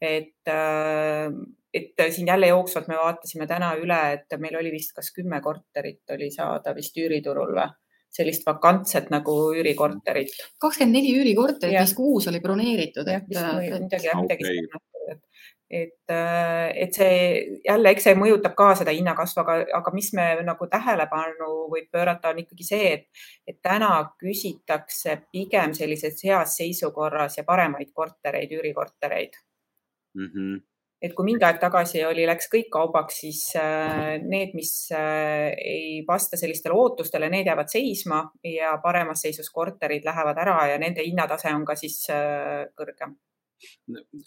et, 0.00 0.50
äh, 0.50 1.30
et 1.74 2.06
siin 2.10 2.26
jälle 2.32 2.52
jooksvalt 2.52 2.88
me 2.88 2.98
vaatasime 2.98 3.46
täna 3.46 3.74
üle, 3.76 4.00
et 4.12 4.38
meil 4.40 4.56
oli 4.56 4.72
vist 4.74 4.94
kas 4.96 5.12
kümme 5.12 5.40
korterit 5.40 6.16
oli 6.16 6.30
saada 6.30 6.74
vist 6.74 6.96
üüriturul 6.96 7.54
või 7.58 7.68
sellist 8.16 8.46
vakantset 8.46 9.10
nagu 9.10 9.32
üürikorterit. 9.52 10.30
kakskümmend 10.58 10.96
neli 10.96 11.14
üürikorterit, 11.18 11.80
vist 11.80 11.96
kuus 11.96 12.28
oli 12.30 12.40
broneeritud. 12.40 13.06
vist 13.28 13.42
midagi, 13.82 14.06
jah, 14.06 14.22
midagi 14.22 14.46
okay 14.46 14.86
et, 15.12 15.22
äh, 16.10 16.70
et 16.74 16.94
see 16.94 17.16
jälle, 17.64 17.90
eks 17.90 18.06
see 18.06 18.18
mõjutab 18.18 18.54
ka 18.58 18.68
seda 18.78 18.94
hinnakasvu, 18.94 19.42
aga, 19.42 19.56
aga 19.80 19.92
mis 19.94 20.12
me 20.14 20.28
nagu 20.46 20.68
tähelepanu 20.70 21.50
võib 21.72 21.88
pöörata, 21.92 22.30
on 22.30 22.44
ikkagi 22.44 22.68
see, 22.68 22.92
et, 22.92 23.26
et 23.46 23.58
täna 23.62 23.90
küsitakse 24.20 25.18
pigem 25.34 25.74
sellises 25.74 26.22
heas 26.22 26.54
seisukorras 26.60 27.40
ja 27.40 27.44
paremaid 27.48 27.90
kortereid, 27.94 28.54
üürikortereid 28.58 29.38
mm. 30.14 30.32
-hmm 30.32 30.64
et 31.06 31.12
kui 31.14 31.26
mingi 31.26 31.44
aeg 31.44 31.58
tagasi 31.60 32.00
oli, 32.08 32.24
läks 32.26 32.48
kõik 32.50 32.70
kaubaks, 32.72 33.18
siis 33.20 33.40
äh, 33.60 34.16
need, 34.22 34.54
mis 34.56 34.88
äh, 34.96 35.52
ei 35.52 36.00
vasta 36.08 36.40
sellistele 36.40 36.74
ootustele, 36.74 37.28
need 37.28 37.46
jäävad 37.46 37.68
seisma 37.68 38.22
ja 38.42 38.78
paremas 38.82 39.20
seisus 39.20 39.50
korterid 39.52 40.08
lähevad 40.08 40.40
ära 40.40 40.56
ja 40.72 40.78
nende 40.80 41.04
hinnatase 41.04 41.52
on 41.52 41.66
ka 41.68 41.76
siis 41.76 42.00
kõrgem 42.08 43.12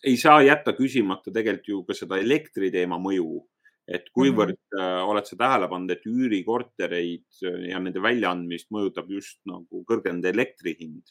ei 0.04 0.18
saa 0.18 0.42
jätta 0.46 0.74
küsimata 0.78 1.34
tegelikult 1.34 1.72
ju 1.72 1.82
ka 1.88 1.98
seda 1.98 2.20
elektriteema 2.22 3.00
mõju, 3.02 3.44
et 3.90 4.10
kuivõrd 4.14 4.58
mm 4.58 4.78
-hmm. 4.78 5.10
oled 5.12 5.26
sa 5.26 5.38
tähele 5.38 5.70
pannud, 5.70 5.92
et 5.92 6.06
üürikortereid 6.06 7.42
ja 7.70 7.80
nende 7.80 8.02
väljaandmist 8.02 8.70
mõjutab 8.72 9.10
just 9.10 9.40
nagu 9.50 9.84
kõrgenenud 9.90 10.26
elektri 10.34 10.76
hind? 10.80 11.04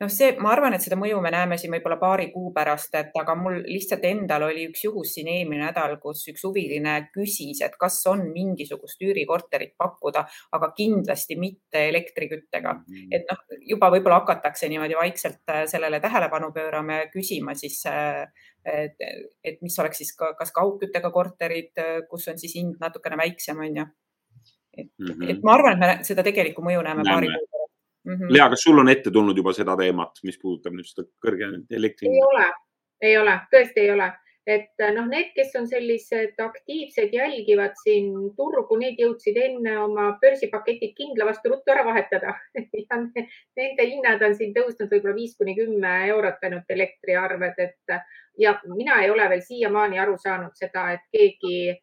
Noh, 0.00 0.10
see, 0.12 0.30
ma 0.42 0.52
arvan, 0.54 0.76
et 0.76 0.84
seda 0.84 0.96
mõju 0.98 1.18
me 1.22 1.32
näeme 1.34 1.58
siin 1.58 1.72
võib-olla 1.74 1.98
paari 2.00 2.28
kuu 2.32 2.52
pärast, 2.54 2.94
et 2.98 3.16
aga 3.18 3.34
mul 3.38 3.58
lihtsalt 3.66 4.04
endal 4.06 4.46
oli 4.48 4.68
üks 4.70 4.84
juhus 4.86 5.14
siin 5.16 5.30
eelmine 5.32 5.66
nädal, 5.66 5.96
kus 6.02 6.22
üks 6.30 6.44
huviline 6.46 6.94
küsis, 7.14 7.62
et 7.66 7.74
kas 7.80 7.98
on 8.10 8.22
mingisugust 8.30 9.02
üürikorterit 9.04 9.74
pakkuda, 9.80 10.24
aga 10.54 10.70
kindlasti 10.76 11.38
mitte 11.40 11.88
elektriküttega 11.90 12.74
mm. 12.74 12.84
-hmm. 12.84 13.16
et 13.18 13.26
noh, 13.30 13.58
juba 13.74 13.90
võib-olla 13.94 14.22
hakatakse 14.22 14.68
niimoodi 14.68 14.98
vaikselt 14.98 15.42
äh, 15.50 15.64
sellele 15.66 16.00
tähelepanu 16.00 16.52
pöörama 16.54 17.02
ja 17.02 17.10
küsima 17.10 17.54
siis 17.58 17.82
äh, 17.86 18.28
et, 18.64 18.96
et 19.44 19.62
mis 19.62 19.78
oleks 19.78 20.02
siis 20.02 20.14
ka, 20.16 20.32
kas 20.38 20.52
kaugküttega 20.54 21.10
korterid, 21.10 21.74
äh, 21.78 22.02
kus 22.10 22.28
on 22.28 22.38
siis 22.38 22.54
hind 22.54 22.78
natukene 22.80 23.18
väiksem, 23.18 23.58
on 23.58 23.76
ju. 23.82 23.86
et 24.78 24.90
mm, 24.98 25.06
-hmm. 25.06 25.30
et 25.30 25.42
ma 25.42 25.54
arvan, 25.54 25.72
et 25.72 25.78
me 25.98 26.04
seda 26.04 26.22
tegelikku 26.22 26.62
mõju 26.62 26.82
näeme, 26.82 27.02
näeme. 27.02 27.14
paari 27.14 27.26
kuu 27.26 27.46
pärast 27.50 27.57
mm. 28.04 28.14
-hmm. 28.14 28.32
Lea, 28.32 28.48
kas 28.48 28.62
sul 28.62 28.78
on 28.78 28.88
ette 28.88 29.10
tulnud 29.10 29.36
juba 29.36 29.52
seda 29.52 29.76
teemat, 29.76 30.22
mis 30.24 30.38
puudutab 30.38 30.76
nüüd 30.76 30.88
seda 30.88 31.08
kõrge 31.24 31.50
elektri? 31.70 32.08
ei 32.08 32.24
ole, 32.30 32.46
ei 33.00 33.18
ole, 33.18 33.36
tõesti 33.52 33.84
ei 33.84 33.90
ole, 33.90 34.12
et 34.46 34.84
noh, 34.96 35.08
need, 35.08 35.32
kes 35.36 35.52
on 35.60 35.66
sellised 35.68 36.40
aktiivsed, 36.40 37.12
jälgivad 37.12 37.74
siin 37.82 38.12
turgu, 38.36 38.78
need 38.80 39.00
jõudsid 39.00 39.36
enne 39.36 39.74
oma 39.78 40.06
börsipaketid 40.22 40.94
kindla 40.96 41.28
vastu 41.28 41.52
ruttu 41.52 41.74
ära 41.74 41.84
vahetada 41.84 42.36
nende 43.58 43.84
hinnad 43.90 44.22
on 44.22 44.38
siin 44.38 44.54
tõusnud 44.56 44.88
võib-olla 44.92 45.16
viis 45.18 45.36
kuni 45.36 45.56
kümme 45.58 45.92
eurot 46.14 46.48
ainult 46.48 46.70
elektriarved, 46.78 47.60
et 47.66 48.00
ja 48.38 48.54
mina 48.72 49.02
ei 49.02 49.10
ole 49.10 49.28
veel 49.28 49.44
siiamaani 49.44 49.98
aru 49.98 50.16
saanud 50.18 50.56
seda, 50.56 50.92
et 50.96 51.04
keegi 51.12 51.76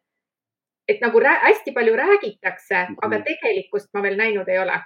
et 0.88 1.00
nagu 1.02 1.20
hästi 1.20 1.72
palju 1.74 1.94
räägitakse, 1.98 2.82
aga 3.02 3.16
mhm. 3.18 3.24
tegelikkust 3.26 3.90
ma 3.94 4.02
veel 4.02 4.18
näinud 4.18 4.48
ei 4.48 4.58
ole 4.58 4.78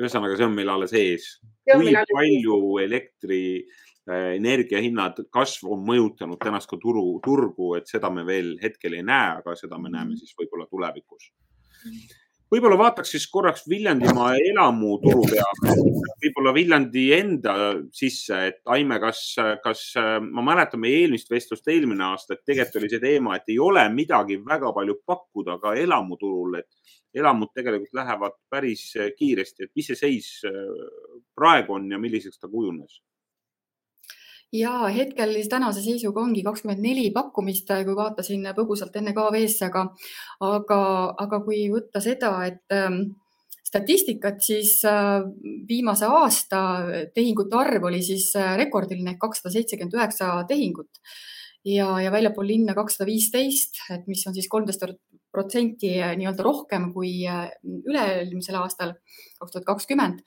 ühesõnaga, 0.00 0.36
see 0.38 0.46
on 0.46 0.56
meil 0.56 0.70
alles 0.72 0.94
ees. 0.96 1.28
kui 1.66 1.94
palju 2.12 2.58
elektri 2.82 3.40
äh, 3.62 4.34
energiahinnad 4.36 5.24
kasv 5.34 5.70
on 5.76 5.82
mõjutanud 5.88 6.40
tänast 6.42 6.70
ka 6.70 6.78
turu, 6.82 7.08
turgu, 7.24 7.74
et 7.78 7.88
seda 7.90 8.10
me 8.12 8.26
veel 8.28 8.54
hetkel 8.62 8.98
ei 8.98 9.06
näe, 9.06 9.40
aga 9.40 9.56
seda 9.58 9.80
me 9.80 9.90
näeme 9.90 10.14
mm. 10.14 10.20
siis 10.22 10.36
võib-olla 10.38 10.68
tulevikus. 10.70 11.30
Võib-olla 12.52 12.78
vaataks 12.78 13.12
siis 13.14 13.26
korraks 13.30 13.64
Viljandimaa 13.68 14.34
elamuturu 14.38 15.24
peale, 15.32 15.76
võib-olla 16.22 16.54
Viljandi 16.56 17.06
enda 17.16 17.56
sisse, 17.94 18.40
et 18.52 18.60
Aime, 18.76 19.00
kas, 19.02 19.22
kas 19.64 19.86
ma 20.28 20.44
mäletan 20.46 20.82
meie 20.82 21.02
eelmist 21.04 21.30
vestlust 21.32 21.68
eelmine 21.72 22.06
aasta, 22.10 22.36
et 22.36 22.44
tegelikult 22.46 22.82
oli 22.82 22.92
see 22.92 23.02
teema, 23.02 23.36
et 23.36 23.54
ei 23.54 23.58
ole 23.62 23.86
midagi 23.92 24.38
väga 24.44 24.72
palju 24.76 25.00
pakkuda 25.06 25.58
ka 25.62 25.74
elamuturul, 25.80 26.60
et 26.60 26.70
elamud 27.16 27.52
tegelikult 27.56 27.96
lähevad 27.96 28.36
päris 28.50 28.90
kiiresti, 29.18 29.66
et 29.66 29.76
mis 29.76 29.90
see 29.90 29.98
seis 29.98 30.30
äh, 30.46 30.54
praegu 31.36 31.78
on 31.78 31.90
ja 31.90 32.00
milliseks 32.00 32.40
ta 32.40 32.50
kujunes? 32.52 33.00
Ja 34.54 34.86
hetkel 34.92 35.34
siis 35.34 35.50
tänase 35.52 35.82
seisuga 35.84 36.22
ongi 36.22 36.44
kakskümmend 36.46 36.82
neli 36.84 37.10
pakkumist, 37.14 37.70
kui 37.86 37.96
vaatasin 37.98 38.46
põgusalt 38.56 38.96
enne 38.96 39.14
KV-sse, 39.16 39.68
aga, 39.68 39.86
aga, 40.46 40.80
aga 41.26 41.40
kui 41.44 41.66
võtta 41.72 42.02
seda, 42.04 42.32
et 42.46 42.76
ähm, 42.76 43.02
statistikat, 43.66 44.38
siis 44.46 44.78
äh, 44.86 45.22
viimase 45.68 46.06
aasta 46.06 46.60
tehingute 47.14 47.58
arv 47.58 47.90
oli 47.90 48.02
siis 48.06 48.30
rekordiline 48.56 49.16
ehk 49.16 49.24
kakssada 49.26 49.52
seitsekümmend 49.56 49.98
üheksa 49.98 50.30
tehingut 50.48 51.02
ja, 51.66 51.88
ja 52.00 52.12
väljapool 52.14 52.46
linna 52.46 52.74
kakssada 52.78 53.08
viisteist, 53.08 53.82
et 53.90 54.06
mis 54.10 54.22
on 54.28 54.34
siis 54.36 54.48
kolmteist 54.50 54.86
protsenti 55.36 55.96
äh, 56.00 56.14
nii-öelda 56.18 56.44
rohkem 56.46 56.90
kui 56.94 57.18
äh, 57.28 57.48
üle-eelmisel 57.66 58.58
aastal, 58.60 58.96
kaks 59.40 59.56
tuhat 59.56 59.66
kakskümmend. 59.68 60.22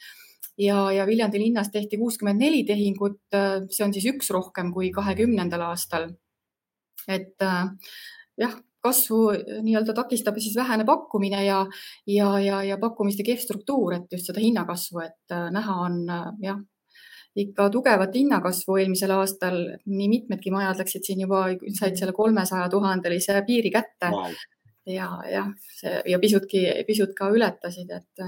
Ja, 0.59 0.79
ja 0.91 1.05
Viljandi 1.07 1.41
linnas 1.41 1.71
tehti 1.73 1.97
kuuskümmend 1.97 2.41
neli 2.43 2.63
tehingut, 2.67 3.21
äh, 3.35 3.61
see 3.71 3.85
on 3.85 3.93
siis 3.95 4.09
üks 4.11 4.31
rohkem 4.35 4.73
kui 4.75 4.91
kahekümnendal 4.95 5.63
aastal. 5.69 6.09
et 7.09 7.41
jah, 8.37 8.51
kasvu 8.85 9.19
nii-öelda 9.65 9.95
takistab 9.97 10.35
siis 10.37 10.53
vähene 10.55 10.83
pakkumine 10.85 11.39
ja, 11.45 11.63
ja, 12.07 12.27
ja, 12.39 12.59
ja 12.63 12.77
pakkumiste 12.77 13.23
kehv 13.25 13.41
struktuur, 13.41 13.95
et 13.95 14.13
just 14.13 14.29
seda 14.29 14.43
hinnakasvu, 14.43 15.01
et 15.07 15.35
näha 15.55 15.77
on 15.87 15.97
jah, 16.43 16.59
ikka 17.39 17.69
tugevat 17.73 18.13
hinnakasvu 18.19 18.77
eelmisel 18.83 19.15
aastal, 19.15 19.57
nii 19.89 20.11
mitmedki 20.11 20.53
majad 20.53 20.83
läksid 20.83 21.07
siin 21.07 21.25
juba, 21.25 21.47
said 21.79 21.97
selle 21.97 22.13
kolmesaja 22.13 22.69
tuhandelise 22.69 23.41
piiri 23.47 23.73
kätte. 23.73 24.13
Wow 24.13 24.37
ja 24.89 25.09
jah, 25.29 25.49
see 25.79 26.01
ja 26.09 26.19
pisutki, 26.21 26.63
pisut 26.87 27.13
ka 27.17 27.29
ületasid, 27.33 27.91
et, 27.93 28.23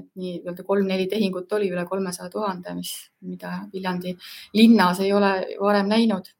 et 0.00 0.08
nii-öelda 0.20 0.64
kolm-neli 0.66 1.06
tehingut 1.10 1.52
oli 1.58 1.70
üle 1.72 1.86
kolmesaja 1.88 2.30
tuhande, 2.32 2.74
mis, 2.78 2.92
mida 3.26 3.52
Viljandi 3.72 4.14
linnas 4.54 5.00
ei 5.04 5.12
ole 5.12 5.32
varem 5.60 5.90
näinud. 5.92 6.30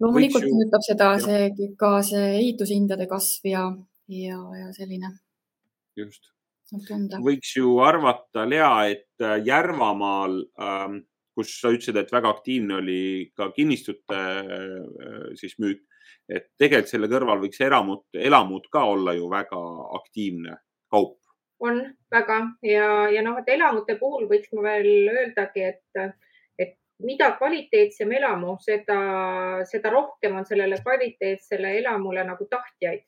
loomulikult 0.00 0.44
ju... 0.44 0.54
mõjutab 0.54 0.86
seda 0.86 1.10
see 1.22 1.50
ka 1.78 1.92
see 2.04 2.30
ehitushindade 2.38 3.08
kasv 3.10 3.50
ja, 3.52 3.66
ja, 4.12 4.40
ja 4.60 4.72
selline. 4.76 5.12
just. 5.96 6.32
võiks 7.22 7.56
ju 7.56 7.78
arvata, 7.80 8.44
Lea, 8.48 8.72
et 8.90 9.28
Järvamaal 9.46 10.40
ähm, 10.60 11.04
kus 11.36 11.52
sa 11.60 11.70
ütlesid, 11.74 11.98
et 12.00 12.12
väga 12.12 12.32
aktiivne 12.32 12.78
oli 12.80 13.00
ka 13.36 13.50
kinnistute 13.52 14.16
äh, 14.16 15.26
siis 15.36 15.58
müük, 15.60 15.84
et 16.32 16.48
tegelikult 16.58 16.90
selle 16.90 17.10
kõrval 17.12 17.42
võiks 17.44 17.60
eramud, 17.62 18.06
elamud 18.16 18.66
ka 18.72 18.86
olla 18.94 19.14
ju 19.16 19.28
väga 19.30 19.60
aktiivne 20.00 20.56
kaup. 20.92 21.18
On 21.60 21.96
väga. 22.10 22.38
Ja, 22.62 23.08
ja 23.10 23.22
noh, 23.22 23.38
et 23.40 23.48
elamute 23.48 23.96
puhul 24.00 24.28
võiks 24.30 24.52
ma 24.56 24.64
veel 24.66 25.10
öeldagi, 25.12 25.64
et, 25.72 26.16
et 26.58 26.76
mida 27.02 27.30
kvaliteetsem 27.38 28.12
elamu, 28.18 28.56
seda, 28.64 29.00
seda 29.70 29.92
rohkem 29.92 30.36
on 30.36 30.46
sellele 30.48 30.80
kvaliteetsele 30.82 31.76
elamule 31.80 32.24
nagu 32.24 32.48
tahtjaid. 32.50 33.04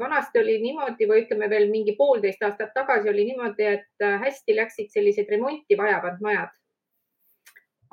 Vanasti 0.00 0.40
oli 0.40 0.56
niimoodi 0.58 1.06
või 1.06 1.20
ütleme 1.22 1.46
veel 1.50 1.68
mingi 1.70 1.92
poolteist 1.94 2.40
aastat 2.42 2.72
tagasi 2.74 3.06
oli 3.08 3.28
niimoodi, 3.28 3.66
et 3.76 4.06
hästi 4.24 4.56
läksid 4.56 4.90
sellised 4.90 5.28
remonti 5.30 5.78
vajavad 5.78 6.18
majad. 6.24 6.50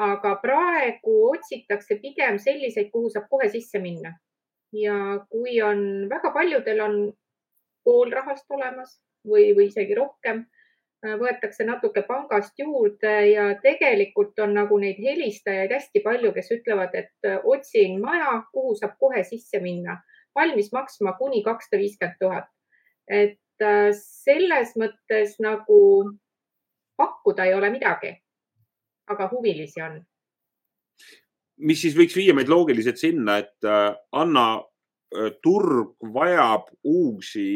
Aga 0.02 0.32
praegu 0.42 1.14
otsitakse 1.30 2.00
pigem 2.02 2.40
selliseid, 2.42 2.90
kuhu 2.90 3.12
saab 3.14 3.28
kohe 3.30 3.50
sisse 3.54 3.80
minna. 3.80 4.18
ja 4.72 5.20
kui 5.30 5.62
on 5.62 6.08
väga 6.10 6.30
paljudel 6.32 6.80
on 6.80 6.94
pool 7.84 8.12
rahast 8.16 8.46
olemas 8.56 8.94
või, 9.28 9.52
või 9.58 9.68
isegi 9.70 9.98
rohkem, 9.98 10.44
äh, 11.06 11.18
võetakse 11.20 11.66
natuke 11.68 12.04
pangast 12.08 12.60
juurde 12.60 13.14
ja 13.32 13.50
tegelikult 13.64 14.40
on 14.40 14.56
nagu 14.58 14.80
neid 14.82 15.02
helistajaid 15.02 15.74
hästi 15.76 16.04
palju, 16.06 16.34
kes 16.38 16.52
ütlevad, 16.58 16.96
et 16.96 17.30
äh, 17.30 17.38
otsin 17.44 18.00
maja, 18.02 18.42
kuhu 18.54 18.76
saab 18.80 18.98
kohe 19.00 19.24
sisse 19.28 19.62
minna, 19.64 20.00
valmis 20.36 20.72
maksma 20.74 21.18
kuni 21.20 21.44
kakssada 21.44 21.82
viiskümmend 21.82 22.20
tuhat. 22.20 22.50
et 23.08 23.64
äh, 23.64 23.92
selles 23.98 24.76
mõttes 24.80 25.38
nagu 25.44 25.80
pakkuda 26.98 27.46
ei 27.50 27.54
ole 27.54 27.70
midagi 27.74 28.16
aga 29.12 29.30
huvilisi 29.32 29.82
on. 29.84 30.00
mis 31.62 31.82
siis 31.84 31.96
võiks 31.98 32.16
viia 32.18 32.34
meid 32.34 32.50
loogiliselt 32.50 32.98
sinna, 32.98 33.38
et 33.44 33.68
Anna, 34.18 34.46
turg 35.44 35.94
vajab 36.16 36.72
uusi 36.88 37.50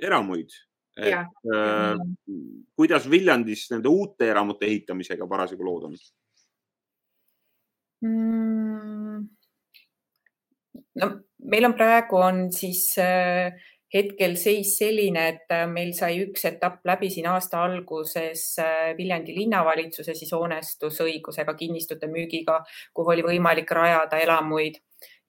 eramuid. 0.00 0.50
Et 0.96 1.48
äh, 1.54 1.96
kuidas 2.76 3.10
Viljandis 3.10 3.66
nende 3.72 3.90
uute 3.90 4.28
eramute 4.30 4.66
ehitamisega 4.66 5.26
parasjagu 5.26 5.66
lood 5.66 5.88
on 5.88 5.96
mm.? 8.04 9.22
no 11.02 11.10
meil 11.50 11.66
on 11.66 11.74
praegu 11.74 12.20
on 12.22 12.44
siis 12.54 12.86
äh, 13.02 13.54
hetkel 13.94 14.34
seis 14.36 14.74
selline, 14.78 15.22
et 15.28 15.54
äh, 15.54 15.66
meil 15.70 15.92
sai 15.94 16.18
üks 16.24 16.44
etapp 16.48 16.82
läbi 16.88 17.10
siin 17.14 17.28
aasta 17.30 17.62
alguses 17.62 18.42
äh, 18.62 18.90
Viljandi 18.98 19.36
linnavalitsuse 19.36 20.16
siis 20.18 20.32
hoonestusõigusega 20.34 21.54
kinnistute 21.58 22.10
müügiga, 22.10 22.60
kuhu 22.94 23.14
oli 23.14 23.26
võimalik 23.26 23.70
rajada 23.76 24.18
elamuid 24.24 24.80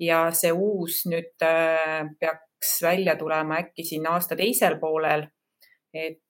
ja 0.02 0.26
see 0.34 0.54
uus 0.54 1.04
nüüd 1.12 1.46
äh, 1.46 2.10
peaks 2.20 2.80
välja 2.84 3.16
tulema 3.20 3.62
äkki 3.62 3.86
siin 3.86 4.08
aasta 4.10 4.38
teisel 4.40 4.80
poolel. 4.82 5.28
Et 5.96 6.22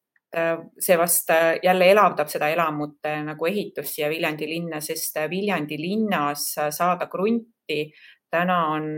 see 0.81 0.97
vast 0.99 1.29
jälle 1.63 1.85
elavdab 1.93 2.27
seda 2.27 2.49
elamute 2.51 3.11
nagu 3.23 3.45
ehitust 3.47 3.93
siia 3.93 4.09
Viljandi 4.11 4.49
linna, 4.49 4.81
sest 4.83 5.15
Viljandi 5.31 5.77
linnas 5.79 6.49
saada 6.75 7.07
krunti 7.07 7.85
täna 8.35 8.57
on 8.73 8.89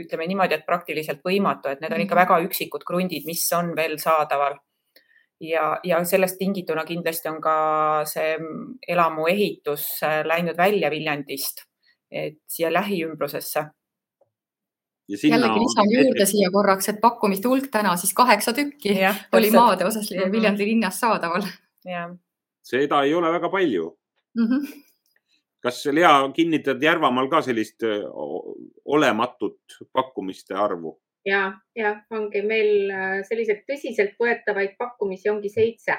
ütleme 0.00 0.26
niimoodi, 0.30 0.56
et 0.56 0.66
praktiliselt 0.66 1.22
võimatu, 1.26 1.70
et 1.70 1.80
need 1.82 1.92
on 1.92 2.04
ikka 2.04 2.16
mhm. 2.16 2.22
väga 2.22 2.40
üksikud 2.46 2.84
krundid, 2.86 3.26
mis 3.28 3.44
on 3.56 3.74
veel 3.76 3.98
saadaval. 4.00 4.58
ja, 5.40 5.78
ja 5.84 6.02
sellest 6.04 6.36
tingituna 6.38 6.84
kindlasti 6.84 7.28
on 7.30 7.38
ka 7.40 7.54
see 8.04 8.34
elamu 8.92 9.24
ehitus 9.30 9.86
äh, 10.04 10.20
läinud 10.26 10.56
välja 10.56 10.90
Viljandist, 10.92 11.64
et 12.10 12.42
siia 12.48 12.72
lähiümbrusesse. 12.72 13.64
Jällegi 15.10 15.62
lisan 15.64 15.92
juurde 15.94 16.26
siia 16.26 16.50
korraks, 16.52 16.88
et 16.92 17.00
pakkumiste 17.00 17.48
hulk 17.48 17.70
täna 17.72 17.96
siis 17.96 18.14
kaheksa 18.14 18.52
tükki 18.56 18.94
ja, 19.00 19.14
oli 19.32 19.50
maade 19.54 19.86
osas 19.88 20.10
mhm. 20.10 20.32
Viljandi 20.32 20.68
linnas 20.68 21.00
saadaval. 21.00 21.42
seda 22.62 23.02
ei 23.02 23.14
ole 23.14 23.32
väga 23.32 23.48
palju 23.48 23.96
mm. 24.38 24.46
-hmm 24.46 24.86
kas 25.60 25.86
Lea 25.92 26.30
kinnitad 26.32 26.82
Järvamaal 26.82 27.28
ka 27.28 27.42
sellist 27.42 27.84
olematut 28.84 29.60
pakkumiste 29.92 30.54
arvu? 30.54 31.00
ja, 31.24 31.52
ja 31.76 31.94
ongi 32.16 32.42
meil 32.46 32.92
selliseid 33.28 33.64
tõsiseltvõetavaid 33.68 34.76
pakkumisi 34.78 35.30
ongi 35.32 35.52
seitse. 35.52 35.96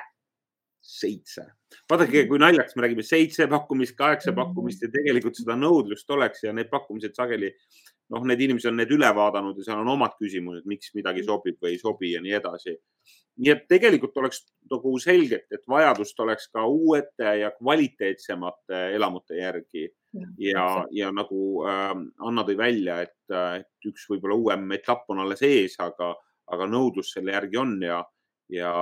seitse, 0.82 1.44
vaadake, 1.90 2.24
kui 2.26 2.40
naljakas, 2.42 2.74
me 2.76 2.82
räägime 2.88 3.04
seitse 3.06 3.46
pakkumist, 3.48 3.96
kaheksa 3.98 4.32
mhm. 4.32 4.40
pakkumist 4.40 4.82
ja 4.82 4.90
tegelikult 4.90 5.38
seda 5.38 5.58
nõudlust 5.58 6.10
oleks 6.10 6.44
ja 6.44 6.54
need 6.58 6.72
pakkumised 6.72 7.14
sageli 7.18 7.52
noh, 8.12 8.28
need 8.28 8.44
inimesed 8.46 8.72
on 8.72 8.80
need 8.82 8.92
üle 8.94 9.10
vaadanud 9.16 9.58
ja 9.58 9.66
seal 9.66 9.82
on 9.82 9.94
omad 9.94 10.18
küsimused, 10.20 10.68
miks 10.70 10.94
midagi 10.98 11.24
sobib 11.28 11.60
või 11.62 11.76
ei 11.76 11.82
sobi 11.82 12.14
ja 12.16 12.22
nii 12.24 12.36
edasi. 12.42 12.76
Nii 13.42 13.52
et 13.54 13.64
tegelikult 13.72 14.18
oleks 14.20 14.44
nagu 14.70 14.92
selgelt, 15.02 15.48
et 15.56 15.64
vajadust 15.72 16.20
oleks 16.20 16.50
ka 16.52 16.66
uuete 16.68 17.36
ja 17.40 17.52
kvaliteetsemate 17.56 18.82
elamute 18.98 19.40
järgi. 19.40 19.88
Ja, 20.12 20.28
ja, 20.44 20.66
ja 20.92 21.12
nagu 21.16 21.62
äh, 21.64 21.94
Anna 22.28 22.44
tõi 22.48 22.58
välja, 22.60 23.00
et, 23.06 23.16
et 23.32 23.88
üks 23.88 24.10
võib-olla 24.12 24.36
uuem 24.36 24.66
etapp 24.76 25.08
on 25.14 25.24
alles 25.24 25.42
ees, 25.48 25.78
aga, 25.80 26.12
aga 26.52 26.68
nõudlus 26.68 27.14
selle 27.16 27.32
järgi 27.32 27.62
on 27.62 27.78
ja, 27.88 28.02
ja 28.52 28.74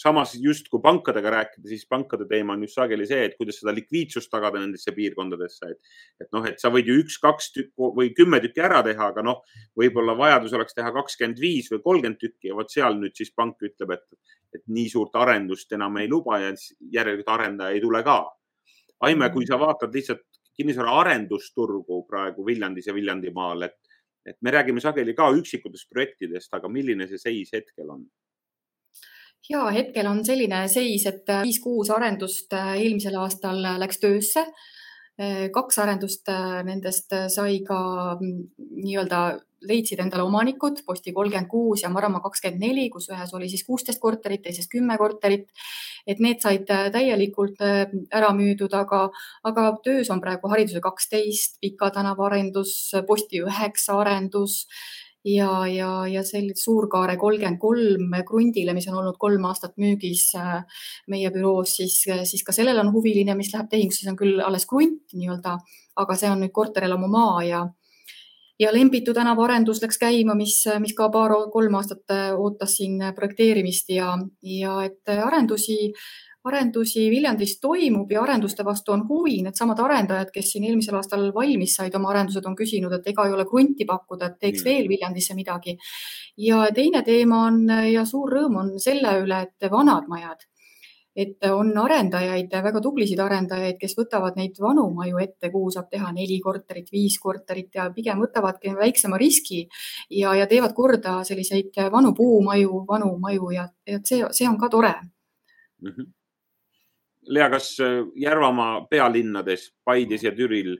samas 0.00 0.32
just 0.40 0.68
kui 0.72 0.80
pankadega 0.82 1.32
rääkida, 1.34 1.66
siis 1.68 1.84
pankade 1.88 2.24
teema 2.30 2.54
on 2.56 2.64
just 2.64 2.78
sageli 2.78 3.06
see, 3.08 3.26
et 3.28 3.36
kuidas 3.38 3.60
seda 3.60 3.74
likviidsust 3.76 4.30
tagada 4.32 4.60
nendesse 4.62 4.94
piirkondadesse, 4.96 5.70
et, 5.74 5.94
et 6.24 6.30
noh, 6.36 6.46
et 6.48 6.62
sa 6.62 6.72
võid 6.72 6.88
ju 6.88 6.96
üks-kaks 7.02 7.50
tükki 7.56 7.90
või 7.98 8.12
kümme 8.16 8.40
tükki 8.44 8.64
ära 8.64 8.80
teha, 8.86 9.10
aga 9.12 9.24
noh, 9.26 9.42
võib-olla 9.78 10.16
vajadus 10.18 10.56
oleks 10.56 10.76
teha 10.76 10.92
kakskümmend 10.96 11.42
viis 11.42 11.70
või 11.74 11.82
kolmkümmend 11.84 12.20
tükki 12.22 12.52
ja 12.52 12.56
vot 12.58 12.72
seal 12.72 12.96
nüüd 13.00 13.16
siis 13.18 13.32
pank 13.36 13.60
ütleb, 13.66 13.92
et, 13.98 14.34
et 14.56 14.64
nii 14.66 14.88
suurt 14.92 15.20
arendust 15.20 15.72
enam 15.76 16.00
ei 16.00 16.08
luba 16.08 16.40
ja 16.40 16.54
järelikult 16.96 17.34
arendaja 17.36 17.76
ei 17.76 17.84
tule 17.84 18.02
ka. 18.06 18.22
Aime, 19.08 19.30
kui 19.32 19.46
sa 19.48 19.56
vaatad 19.60 19.94
lihtsalt 19.96 20.24
kinnisvara 20.56 20.96
arendusturgu 21.02 22.02
praegu 22.08 22.44
Viljandis 22.46 22.88
ja 22.88 22.94
Viljandimaal, 22.96 23.68
et, 23.68 23.78
et 24.28 24.36
me 24.44 24.52
räägime 24.52 24.80
sageli 24.80 25.14
ka 25.16 25.30
üksikutest 25.36 25.88
projektidest, 25.92 26.52
aga 26.56 26.68
milline 26.68 27.08
see 27.08 27.20
seis 27.20 27.52
hetkel 27.56 27.92
on? 27.96 28.04
Ja 29.48 29.64
hetkel 29.74 30.08
on 30.10 30.24
selline 30.26 30.64
seis, 30.70 31.06
et 31.10 31.28
äh, 31.30 31.44
viis-kuus 31.46 31.90
arendust 31.94 32.52
äh, 32.56 32.74
eelmisel 32.84 33.16
aastal 33.20 33.62
äh, 33.64 33.78
läks 33.80 34.02
töösse. 34.02 34.46
kaks 35.52 35.76
arendust 35.82 36.30
nendest 36.64 37.12
sai 37.28 37.58
ka 37.66 37.76
mm, 38.14 38.38
nii-öelda 38.86 39.18
leidsid 39.68 40.00
endale 40.00 40.24
omanikud, 40.24 40.78
Posti 40.86 41.12
kolmkümmend 41.12 41.50
kuus 41.50 41.82
ja 41.82 41.90
Marama 41.92 42.22
kakskümmend 42.24 42.64
neli, 42.64 42.86
kus 42.88 43.10
ühes 43.12 43.34
oli 43.36 43.50
siis 43.52 43.66
kuusteist 43.66 44.00
korterit, 44.00 44.40
teises 44.46 44.70
kümme 44.72 44.96
korterit. 44.96 45.50
et 46.06 46.24
need 46.24 46.40
said 46.40 46.64
täielikult 46.64 47.60
ära 47.60 48.32
müüdud, 48.32 48.72
aga, 48.72 49.02
aga 49.44 49.66
töös 49.84 50.08
on 50.08 50.24
praegu 50.24 50.48
Hariduse 50.48 50.80
kaksteist, 50.80 51.58
Pika 51.60 51.90
tänava 51.92 52.30
arendus, 52.30 52.72
Posti 53.06 53.44
üheksa 53.44 54.00
arendus 54.00 54.62
ja, 55.24 55.66
ja, 55.68 55.90
ja 56.08 56.22
selline 56.24 56.56
Suurkaare 56.56 57.16
kolmkümmend 57.20 57.60
kolm 57.60 58.14
krundile, 58.26 58.74
mis 58.76 58.88
on 58.88 59.00
olnud 59.00 59.18
kolm 59.20 59.44
aastat 59.48 59.76
müügis 59.80 60.30
äh, 60.38 60.62
meie 61.08 61.32
büroos, 61.34 61.76
siis, 61.80 62.00
siis 62.24 62.44
ka 62.46 62.54
sellel 62.56 62.80
on 62.80 62.92
huviline, 62.94 63.34
mis 63.38 63.52
läheb 63.54 63.68
tehingusse, 63.70 64.04
see 64.04 64.12
on 64.12 64.20
küll 64.20 64.40
alles 64.44 64.66
krunt 64.70 65.14
nii-öelda, 65.16 65.58
aga 66.00 66.16
see 66.16 66.30
on 66.32 66.42
nüüd 66.44 66.54
korterelamu 66.56 67.10
maa 67.10 67.44
ja 67.44 67.66
ja 68.60 68.72
Lembitu 68.72 69.14
tänava 69.16 69.46
arendus 69.46 69.78
läks 69.80 69.96
käima, 70.00 70.34
mis, 70.36 70.58
mis 70.84 70.92
ka 70.96 71.08
paar-kolm 71.12 71.78
aastat 71.78 72.12
äh, 72.12 72.32
ootas 72.36 72.76
siin 72.80 73.00
projekteerimist 73.16 73.92
ja, 73.96 74.14
ja 74.44 74.82
et 74.84 75.14
arendusi 75.16 75.92
arendusi 76.44 77.08
Viljandis 77.12 77.58
toimub 77.60 78.12
ja 78.12 78.22
arenduste 78.22 78.64
vastu 78.64 78.92
on 78.92 79.06
huvi. 79.08 79.40
Needsamad 79.44 79.80
arendajad, 79.84 80.30
kes 80.34 80.52
siin 80.52 80.64
eelmisel 80.68 80.96
aastal 80.96 81.26
valmis 81.34 81.74
said 81.76 81.94
oma 81.98 82.12
arendused, 82.14 82.46
on 82.46 82.56
küsinud, 82.56 82.94
et 82.96 83.10
ega 83.12 83.26
ei 83.26 83.34
ole 83.36 83.44
krunti 83.48 83.86
pakkuda, 83.88 84.30
et 84.30 84.38
teeks 84.46 84.64
veel 84.64 84.88
Viljandisse 84.88 85.34
midagi. 85.34 85.76
ja 86.36 86.66
teine 86.74 87.02
teema 87.02 87.44
on 87.46 87.66
ja 87.92 88.04
suur 88.04 88.32
rõõm 88.32 88.56
on 88.56 88.78
selle 88.80 89.18
üle, 89.24 89.42
et 89.42 89.70
vanad 89.70 90.08
majad 90.08 90.46
et 91.16 91.44
on 91.50 91.72
arendajaid, 91.78 92.52
väga 92.64 92.80
tublisid 92.82 93.18
arendajaid, 93.20 93.76
kes 93.80 93.96
võtavad 93.98 94.36
neid 94.38 94.58
vanu 94.62 94.86
maju 94.94 95.18
ette, 95.22 95.50
kuhu 95.50 95.72
saab 95.74 95.88
teha 95.90 96.12
neli 96.14 96.38
korterit, 96.40 96.90
viis 96.94 97.18
korterit 97.20 97.74
ja 97.74 97.88
pigem 97.94 98.22
võtavadki 98.22 98.76
väiksema 98.78 99.18
riski 99.20 99.64
ja, 100.20 100.36
ja 100.38 100.46
teevad 100.50 100.74
korda 100.76 101.18
selliseid 101.26 101.82
vanu 101.92 102.14
puumaju, 102.16 102.84
vanu 102.88 103.10
maju 103.18 103.50
ja, 103.56 103.66
ja 103.86 103.98
see, 104.04 104.22
see 104.36 104.48
on 104.48 104.58
ka 104.60 104.70
tore 104.70 104.94
mm. 105.02 105.90
-hmm. 105.90 106.08
Lea, 107.30 107.50
kas 107.50 107.76
äh, 107.80 108.00
Järvamaa 108.18 108.86
pealinnades 108.90 109.70
Paides 109.84 110.24
ja 110.26 110.32
Türil 110.34 110.74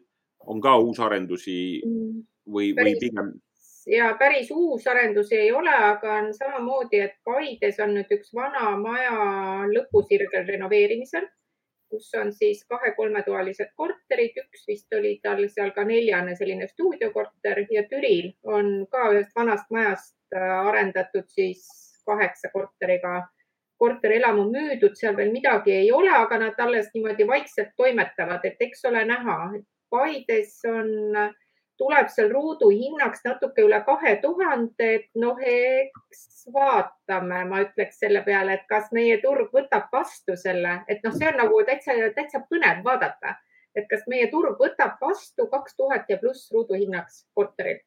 on 0.47 0.61
ka 0.61 0.77
uusarendusi 0.83 1.83
mm. 1.87 2.23
või, 2.49 2.73
või 2.75 2.97
pigem? 3.01 3.35
ja 3.87 4.15
päris 4.19 4.51
uusarendusi 4.51 5.37
ei 5.37 5.53
ole, 5.53 5.73
aga 5.73 6.15
on 6.21 6.33
samamoodi, 6.35 7.01
et 7.01 7.15
Paides 7.25 7.79
on 7.81 7.95
nüüd 7.97 8.11
üks 8.17 8.35
vana 8.35 8.75
maja 8.79 9.15
lõpusirgel 9.71 10.47
renoveerimisel, 10.49 11.27
kus 11.91 12.11
on 12.19 12.33
siis 12.33 12.63
kahe-kolmetoalised 12.71 13.73
korterid, 13.77 14.37
üks 14.45 14.67
vist 14.69 14.95
oli 14.95 15.17
tal 15.23 15.43
seal 15.49 15.73
ka 15.75 15.85
neljane 15.87 16.37
selline 16.39 16.69
stuudiokorter 16.71 17.65
ja 17.71 17.87
Türil 17.91 18.33
on 18.43 18.87
ka 18.91 19.11
ühest 19.15 19.35
vanast 19.37 19.71
majast 19.71 20.17
äh, 20.35 20.67
arendatud 20.71 21.27
siis 21.31 21.67
kaheksa 22.07 22.51
korteriga 22.53 23.29
korterelamu 23.81 24.47
müüdud, 24.53 24.97
seal 24.99 25.17
veel 25.17 25.33
midagi 25.33 25.73
ei 25.73 25.93
ole, 25.97 26.11
aga 26.13 26.39
nad 26.43 26.59
alles 26.61 26.91
niimoodi 26.95 27.27
vaikselt 27.29 27.73
toimetavad, 27.81 28.45
et 28.45 28.61
eks 28.61 28.85
ole 28.91 29.05
näha. 29.09 29.39
Paides 29.91 30.59
on 30.71 30.91
tuleb 31.81 32.11
seal 32.13 32.29
ruudu 32.33 32.69
hinnaks 32.71 33.25
natuke 33.25 33.65
üle 33.65 33.81
kahe 33.87 34.15
tuhande, 34.23 34.89
et 34.99 35.09
noh, 35.23 35.39
eks 35.41 36.45
vaatame, 36.53 37.41
ma 37.49 37.63
ütleks 37.65 38.03
selle 38.03 38.21
peale, 38.27 38.59
et 38.59 38.67
kas 38.69 38.91
meie 38.97 39.17
turg 39.25 39.49
võtab 39.57 39.89
vastu 39.93 40.37
selle, 40.37 40.81
et 40.93 41.01
noh, 41.07 41.17
see 41.17 41.31
on 41.31 41.41
nagu 41.41 41.63
täitsa, 41.69 41.97
täitsa 42.17 42.43
põnev 42.53 42.85
vaadata, 42.85 43.39
et 43.75 43.89
kas 43.89 44.05
meie 44.13 44.29
turg 44.33 44.61
võtab 44.61 45.01
vastu 45.01 45.49
kaks 45.53 45.79
tuhat 45.81 46.13
ja 46.13 46.21
pluss 46.21 46.53
ruuduhinnaks 46.53 47.25
korteril. 47.35 47.81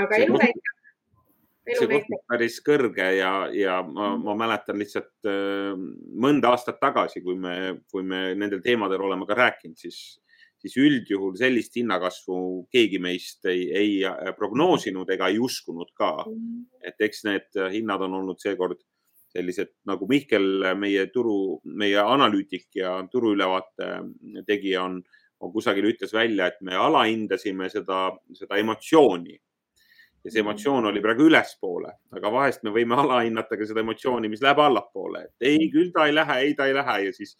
aga 0.00 0.16
elu 0.24 0.38
näitab 0.40 0.79
see 1.68 1.88
koht 1.90 2.08
on 2.16 2.22
päris 2.30 2.56
kõrge 2.64 3.06
ja, 3.18 3.32
ja 3.54 3.80
ma, 3.86 4.14
ma 4.20 4.34
mäletan 4.38 4.80
lihtsalt 4.80 5.28
äh, 5.28 5.76
mõnda 6.24 6.54
aastat 6.54 6.80
tagasi, 6.80 7.22
kui 7.24 7.36
me, 7.38 7.54
kui 7.92 8.06
me 8.06 8.30
nendel 8.38 8.62
teemadel 8.64 9.04
oleme 9.06 9.28
ka 9.28 9.38
rääkinud, 9.38 9.78
siis 9.80 10.20
siis 10.60 10.74
üldjuhul 10.76 11.38
sellist 11.40 11.72
hinnakasvu 11.78 12.38
keegi 12.72 12.98
meist 13.00 13.46
ei, 13.48 13.62
ei 13.72 13.92
äh, 14.04 14.32
prognoosinud 14.36 15.08
ega 15.14 15.30
ei 15.32 15.38
uskunud 15.40 15.92
ka. 15.96 16.26
Mm. 16.28 16.66
et 16.84 17.00
eks 17.00 17.24
need 17.28 17.60
hinnad 17.72 18.04
on 18.04 18.18
olnud 18.20 18.40
seekord 18.42 18.80
sellised 19.30 19.70
nagu 19.86 20.08
Mihkel, 20.10 20.74
meie 20.74 21.06
turu, 21.14 21.60
meie 21.64 22.00
analüütik 22.02 22.66
ja 22.80 22.96
turuülevaate 23.12 23.90
tegija 24.48 24.82
on, 24.88 24.98
on 25.40 25.52
kusagil 25.54 25.86
ütles 25.92 26.12
välja, 26.12 26.50
et 26.50 26.58
me 26.66 26.74
alahindasime 26.74 27.70
seda, 27.70 28.08
seda 28.34 28.58
emotsiooni 28.58 29.38
ja 30.24 30.30
see 30.30 30.42
emotsioon 30.44 30.86
oli 30.90 31.00
praegu 31.00 31.24
ülespoole, 31.30 31.92
aga 32.16 32.32
vahest 32.32 32.64
me 32.66 32.74
võime 32.74 32.98
alahinnata 33.00 33.56
ka 33.56 33.68
seda 33.68 33.80
emotsiooni, 33.84 34.28
mis 34.28 34.42
läheb 34.44 34.60
allapoole, 34.60 35.24
et 35.28 35.50
ei, 35.52 35.70
küll 35.72 35.92
ta 35.94 36.06
ei 36.08 36.14
lähe, 36.14 36.38
ei, 36.44 36.54
ta 36.54 36.68
ei 36.68 36.76
lähe 36.76 36.98
ja 37.06 37.16
siis 37.16 37.36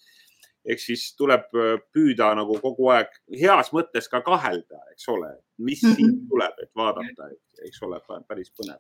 eks 0.65 0.87
siis 0.91 1.05
tuleb 1.17 1.47
äh, 1.57 1.77
püüda 1.93 2.31
nagu 2.37 2.59
kogu 2.61 2.91
aeg 2.93 3.13
heas 3.41 3.71
mõttes 3.73 4.11
ka 4.13 4.21
kahelda, 4.25 4.83
eks 4.93 5.09
ole, 5.09 5.31
mis 5.59 5.83
mm 5.83 5.91
-hmm. 5.91 5.97
siin 5.97 6.29
tuleb, 6.29 6.59
et 6.63 6.71
vaadata, 6.77 7.31
eks 7.67 7.83
ole, 7.83 8.01
päris 8.29 8.53
põnev. 8.53 8.79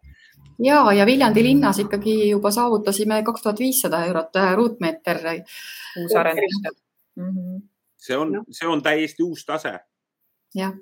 ja, 0.64 0.82
ja 0.92 1.06
Viljandi 1.06 1.42
linnas 1.42 1.78
ikkagi 1.78 2.30
juba 2.30 2.50
saavutasime 2.50 3.22
kaks 3.22 3.42
tuhat 3.42 3.58
viissada 3.58 4.04
eurot 4.06 4.36
äh, 4.36 4.54
ruutmeeter 4.56 5.18
uusarendustel 6.02 6.76
mm. 7.16 7.24
-hmm. 7.24 7.62
see 7.96 8.16
on, 8.16 8.44
see 8.50 8.68
on 8.68 8.82
täiesti 8.82 9.22
uus 9.22 9.44
tase. 9.44 9.78
jah 10.54 10.72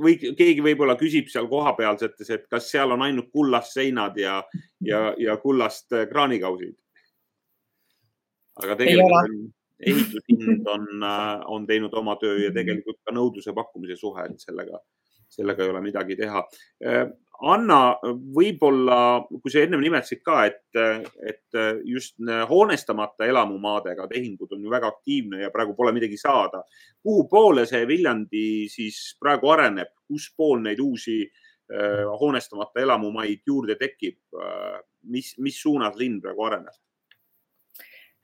või 0.00 0.16
keegi 0.18 0.62
võib-olla 0.64 0.96
küsib 0.98 1.28
seal 1.28 1.48
kohapealsetes, 1.48 2.30
et 2.30 2.46
kas 2.50 2.70
seal 2.72 2.94
on 2.94 3.02
ainult 3.04 3.28
kullast 3.32 3.76
seinad 3.76 4.16
ja, 4.18 4.40
ja, 4.84 5.10
ja 5.20 5.36
kullast 5.42 5.92
äh, 5.92 6.08
kraanikausid 6.08 6.76
aga 8.64 8.76
tegelikult 8.80 9.50
ehitushind 9.80 10.66
on, 10.68 10.86
äh, 11.06 11.42
on 11.48 11.66
teinud 11.66 11.94
oma 11.96 12.16
töö 12.20 12.36
ja 12.42 12.52
tegelikult 12.52 13.00
ka 13.04 13.14
nõudluse 13.16 13.54
pakkumise 13.56 13.96
suhe, 13.96 14.26
et 14.28 14.42
sellega, 14.42 14.80
sellega 15.32 15.64
ei 15.64 15.72
ole 15.72 15.80
midagi 15.84 16.18
teha. 16.20 16.42
Äh, 17.40 17.48
Anna, 17.52 17.96
võib-olla, 18.36 19.24
kui 19.28 19.52
sa 19.52 19.62
ennem 19.64 19.80
nimetasid 19.80 20.22
ka, 20.24 20.44
et, 20.46 21.16
et 21.24 21.60
just 21.88 22.18
hoonestamata 22.48 23.28
elamumaadega 23.28 24.06
tehingud 24.10 24.52
on 24.52 24.64
ju 24.64 24.72
väga 24.72 24.90
aktiivne 24.92 25.42
ja 25.44 25.50
praegu 25.50 25.74
pole 25.74 25.92
midagi 25.96 26.18
saada. 26.20 26.62
kuhu 27.02 27.28
poole 27.28 27.66
see 27.66 27.86
Viljandi 27.88 28.68
siis 28.68 29.16
praegu 29.20 29.50
areneb, 29.50 29.88
kus 30.06 30.28
pool 30.36 30.60
neid 30.60 30.80
uusi 30.80 31.22
äh, 31.24 32.04
hoonestamata 32.20 32.80
elamumaid 32.80 33.42
juurde 33.46 33.76
tekib? 33.80 34.18
mis, 35.08 35.32
mis 35.38 35.56
suunas 35.62 35.94
linn 35.96 36.20
praegu 36.20 36.44
areneb? 36.44 36.76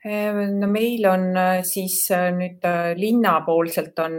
No 0.05 0.67
meil 0.69 1.05
on 1.09 1.35
äh, 1.35 1.63
siis 1.65 2.05
äh, 2.13 2.29
nüüd 2.31 2.63
äh, 2.63 2.93
linnapoolselt 2.95 3.97
on 3.99 4.13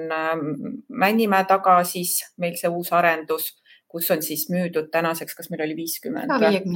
Männimäe 0.89 1.47
taga 1.47 1.79
siis 1.87 2.19
meil 2.43 2.57
see 2.59 2.69
uus 2.69 2.91
arendus, 2.93 3.53
kus 3.89 4.11
on 4.13 4.23
siis 4.23 4.47
müüdud 4.53 4.91
tänaseks, 4.93 5.35
kas 5.35 5.51
meil 5.51 5.65
oli 5.65 5.77
viiskümmend, 5.79 6.33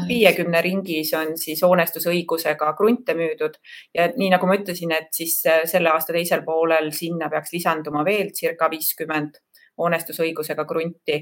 viiekümne 0.09 0.63
ringis. 0.65 1.13
On 1.19 1.37
siis 1.39 1.61
hoonestusõigusega 1.67 2.73
krunte 2.79 3.17
müüdud. 3.19 3.59
Ja 3.95 4.09
nii 4.17 4.33
nagu 4.33 4.49
ma 4.49 4.57
ütlesin, 4.57 4.95
et 4.97 5.13
siis 5.17 5.41
selle 5.45 5.93
aasta 5.93 6.17
teisel 6.17 6.45
poolel 6.47 6.93
sinna 6.97 7.29
peaks 7.33 7.53
lisanduma 7.53 8.05
veel 8.09 8.33
circa 8.37 8.71
viiskümmend 8.73 9.41
hoonestusõigusega 9.79 10.65
krunti. 10.69 11.19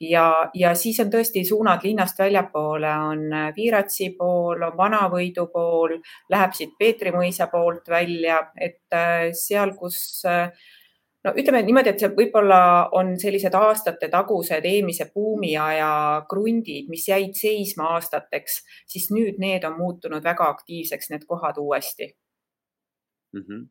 Ja, 0.00 0.26
ja 0.54 0.74
siis 0.78 1.00
on 1.02 1.10
tõesti 1.12 1.44
suunad 1.48 1.84
linnast 1.84 2.18
väljapoole, 2.20 2.90
on 3.10 3.24
Viiratsi 3.56 4.10
pool, 4.18 4.62
on 4.66 4.76
Vanavõidu 4.78 5.48
pool, 5.52 5.96
läheb 6.32 6.56
siit 6.56 6.76
Peetri 6.78 7.14
mõisa 7.14 7.48
poolt 7.52 7.88
välja, 7.90 8.40
et 8.56 8.96
äh, 8.96 9.30
seal, 9.36 9.74
kus 9.78 9.98
äh, 10.28 10.50
no 11.24 11.32
ütleme 11.40 11.62
niimoodi, 11.64 11.92
et 11.92 12.02
see 12.02 12.10
võib-olla 12.16 12.60
on 12.96 13.14
sellised 13.20 13.54
aastate 13.58 14.10
tagused 14.12 14.66
eelmise 14.68 15.08
buumiaja 15.14 16.24
krundid, 16.30 16.90
mis 16.92 17.06
jäid 17.08 17.36
seisma 17.38 17.94
aastateks, 17.96 18.60
siis 18.90 19.10
nüüd 19.14 19.40
need 19.42 19.64
on 19.68 19.78
muutunud 19.78 20.24
väga 20.24 20.48
aktiivseks, 20.56 21.10
need 21.12 21.24
kohad 21.28 21.60
uuesti 21.62 22.10
mm. 23.32 23.40
-hmm. 23.40 23.64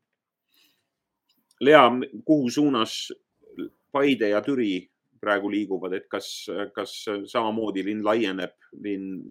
Lea, 1.61 1.83
kuhu 2.25 2.49
suunas 2.49 3.13
Paide 3.91 4.29
ja 4.29 4.41
Türi 4.41 4.89
praegu 5.21 5.51
liiguvad, 5.51 5.93
et 5.93 6.07
kas, 6.11 6.47
kas 6.75 7.05
samamoodi 7.31 7.85
linn 7.85 8.03
laieneb, 8.03 8.55
linn? 8.83 9.21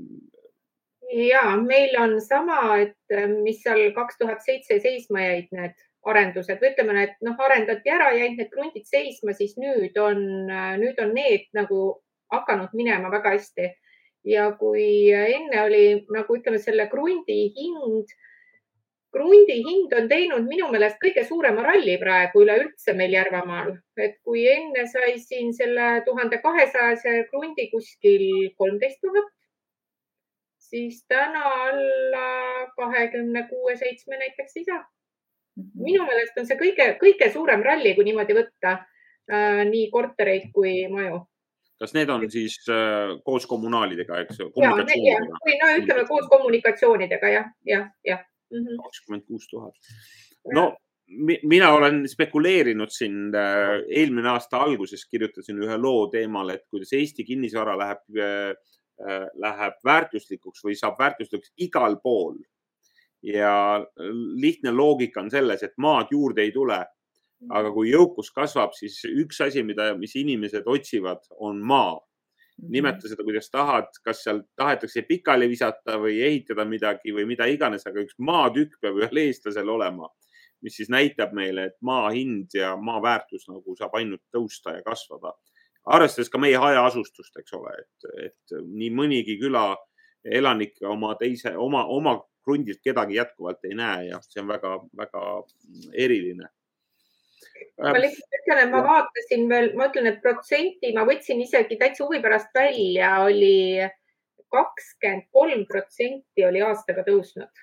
ja 1.12 1.56
meil 1.60 1.96
on 2.00 2.20
sama, 2.20 2.78
et 2.78 3.16
mis 3.42 3.60
seal 3.62 3.90
kaks 3.92 4.18
tuhat 4.18 4.40
seitse 4.44 4.78
seisma 4.80 5.20
jäid 5.20 5.50
need 5.52 5.74
arendused 6.08 6.58
või 6.60 6.72
ütleme, 6.72 7.04
et 7.06 7.14
noh, 7.22 7.36
arendati 7.38 7.90
ära, 7.92 8.10
jäid 8.16 8.38
need 8.38 8.50
krundid 8.50 8.88
seisma, 8.88 9.34
siis 9.38 9.54
nüüd 9.60 9.98
on, 10.02 10.24
nüüd 10.80 10.98
on 11.02 11.14
need 11.14 11.46
nagu 11.56 11.84
hakanud 12.32 12.74
minema 12.74 13.12
väga 13.12 13.36
hästi. 13.36 13.70
ja 14.24 14.52
kui 14.54 15.10
enne 15.10 15.62
oli 15.64 15.86
nagu 16.14 16.36
ütleme, 16.36 16.58
selle 16.62 16.84
krundi 16.90 17.40
hind 17.56 18.12
krundi 19.12 19.56
hind 19.66 19.92
on 19.98 20.08
teinud 20.08 20.46
minu 20.48 20.68
meelest 20.72 20.96
kõige 21.02 21.24
suurema 21.28 21.64
ralli 21.66 21.98
praegu 22.00 22.44
üleüldse 22.44 22.94
meil 22.96 23.12
Järvamaal, 23.16 23.74
et 24.00 24.16
kui 24.24 24.46
enne 24.48 24.86
sai 24.88 25.18
siin 25.20 25.52
selle 25.56 25.88
tuhande 26.06 26.40
kahesajase 26.44 27.26
krundi 27.30 27.68
kuskil 27.74 28.24
kolmteist 28.56 29.02
tuhat, 29.04 29.28
siis 30.72 31.02
täna 31.12 31.44
alla 31.66 32.26
kahekümne 32.78 33.44
kuue, 33.50 33.76
seitsme 33.76 34.16
näiteks 34.22 34.56
ei 34.62 34.68
saa. 34.70 34.80
Mhm. 35.56 35.84
minu 35.84 36.06
meelest 36.08 36.38
on 36.40 36.46
see 36.48 36.56
kõige, 36.56 36.96
kõige 37.00 37.32
suurem 37.32 37.62
ralli, 37.62 37.94
kui 37.94 38.04
niimoodi 38.08 38.36
võtta 38.38 38.78
äh, 39.32 39.62
nii 39.68 39.90
kortereid 39.92 40.50
kui 40.54 40.88
maju 40.88 41.26
kas 41.82 41.94
need 41.96 42.10
on 42.14 42.28
siis 42.30 42.60
äh, 42.70 43.16
koos 43.26 43.46
kommunaalidega, 43.50 44.20
eks 44.22 44.38
ju? 44.38 44.52
ja, 44.62 44.70
või 44.72 45.56
no 45.60 45.72
ütleme 45.80 46.04
koos 46.08 46.28
kommunikatsioonidega 46.30 47.32
jah, 47.34 47.48
jah, 47.66 47.88
jah 48.06 48.22
Mhm. 48.52 48.80
kakskümmend 48.84 49.26
kuus 49.26 49.48
tuhat. 49.48 49.74
no 50.54 50.76
mina 51.42 51.72
olen 51.72 52.08
spekuleerinud 52.08 52.90
siin 52.90 53.34
äh, 53.36 53.82
eelmine 53.88 54.28
aasta 54.28 54.62
alguses 54.64 55.04
kirjutasin 55.10 55.58
ühe 55.60 55.76
loo 55.76 56.06
teemal, 56.12 56.54
et 56.54 56.64
kuidas 56.70 56.92
Eesti 56.96 57.24
kinnisvara 57.24 57.74
läheb, 57.78 58.02
äh, 58.16 58.54
äh, 59.02 59.26
läheb 59.44 59.76
väärtuslikuks 59.84 60.64
või 60.64 60.76
saab 60.78 60.98
väärtuslikuks 60.98 61.52
igal 61.66 61.98
pool. 62.02 62.38
Ja 63.22 63.86
lihtne 64.40 64.72
loogika 64.74 65.20
on 65.20 65.30
selles, 65.30 65.62
et 65.62 65.74
maad 65.78 66.10
juurde 66.10 66.42
ei 66.42 66.52
tule. 66.52 66.84
aga 67.50 67.72
kui 67.74 67.88
jõukus 67.90 68.28
kasvab, 68.30 68.70
siis 68.70 69.00
üks 69.02 69.40
asi, 69.42 69.64
mida, 69.66 69.96
mis 69.98 70.12
inimesed 70.14 70.62
otsivad, 70.70 71.24
on 71.42 71.58
maa 71.58 71.96
nimeta 72.70 73.08
seda, 73.08 73.24
kuidas 73.26 73.50
tahad, 73.50 73.88
kas 74.04 74.22
seal 74.22 74.42
tahetakse 74.56 75.02
pikali 75.08 75.48
visata 75.50 75.96
või 75.98 76.20
ehitada 76.22 76.64
midagi 76.68 77.14
või 77.14 77.26
mida 77.26 77.48
iganes, 77.50 77.86
aga 77.88 78.04
üks 78.04 78.14
maatükk 78.22 78.78
peab 78.82 79.00
ühel 79.00 79.22
eestlasel 79.24 79.68
olema, 79.74 80.06
mis 80.62 80.76
siis 80.78 80.90
näitab 80.92 81.32
meile, 81.34 81.70
et 81.70 81.78
maa 81.82 82.10
hind 82.14 82.54
ja 82.54 82.76
maa 82.76 83.02
väärtus 83.02 83.48
nagu 83.50 83.76
saab 83.78 83.96
ainult 83.98 84.22
tõusta 84.34 84.76
ja 84.76 84.82
kasvada. 84.86 85.34
arvestades 85.84 86.30
ka 86.30 86.38
meie 86.38 86.56
hajaasustust, 86.56 87.36
eks 87.40 87.54
ole, 87.58 87.72
et, 87.80 88.10
et 88.26 88.52
nii 88.62 88.90
mõnigi 88.94 89.34
küla 89.40 89.72
elanik 90.24 90.76
oma 90.86 91.16
teise, 91.18 91.56
oma, 91.58 91.84
oma 91.90 92.20
krundilt 92.44 92.82
kedagi 92.84 93.16
jätkuvalt 93.18 93.64
ei 93.68 93.76
näe 93.78 94.10
ja 94.10 94.18
see 94.26 94.42
on 94.42 94.50
väga-väga 94.50 95.22
eriline. 95.92 96.50
Ma 97.82 97.94
lihtsalt 97.98 98.38
ütlen, 98.38 98.60
et 98.62 98.70
ma 98.70 98.82
vaatasin 98.84 99.48
veel, 99.50 99.72
ma 99.78 99.88
ütlen, 99.90 100.08
et 100.10 100.20
protsenti 100.22 100.92
ma 100.96 101.06
võtsin 101.08 101.40
isegi 101.42 101.78
täitsa 101.80 102.04
huvi 102.04 102.20
pärast 102.22 102.50
välja, 102.54 103.14
oli 103.26 103.82
kakskümmend 104.52 105.28
kolm 105.32 105.66
protsenti 105.68 106.44
oli 106.46 106.62
aastaga 106.62 107.04
tõusnud. 107.06 107.62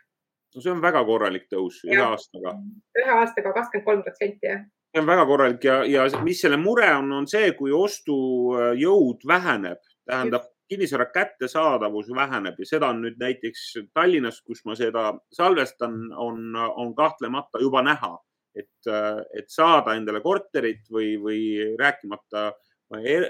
no 0.55 0.61
see 0.63 0.71
on 0.73 0.81
väga 0.81 1.03
korralik 1.05 1.45
tõus 1.51 1.83
ühe 1.85 2.01
aastaga. 2.01 2.55
ühe 2.97 3.15
aastaga 3.21 3.53
kakskümmend 3.53 3.85
kolm 3.85 4.03
protsenti, 4.07 4.47
jah. 4.47 4.63
See 4.89 5.01
on 5.03 5.09
väga 5.09 5.25
korralik 5.29 5.63
ja, 5.63 5.83
ja 5.85 6.07
mis 6.25 6.41
selle 6.41 6.57
mure 6.57 6.87
on, 6.97 7.11
on 7.13 7.27
see, 7.29 7.51
kui 7.57 7.71
ostujõud 7.75 9.27
väheneb, 9.29 9.83
tähendab 10.09 10.49
kinnisvara 10.69 11.09
kättesaadavus 11.13 12.11
väheneb 12.15 12.59
ja 12.61 12.65
seda 12.65 12.91
on 12.93 13.01
nüüd 13.01 13.17
näiteks 13.19 13.63
Tallinnas, 13.93 14.41
kus 14.45 14.61
ma 14.65 14.75
seda 14.77 15.11
salvestan, 15.33 15.97
on, 16.13 16.55
on 16.55 16.95
kahtlemata 16.95 17.61
juba 17.61 17.81
näha 17.85 18.13
et, 18.55 18.89
et 19.37 19.49
saada 19.51 19.95
endale 19.97 20.21
korterit 20.23 20.87
või, 20.91 21.13
või 21.21 21.41
rääkimata 21.79 22.49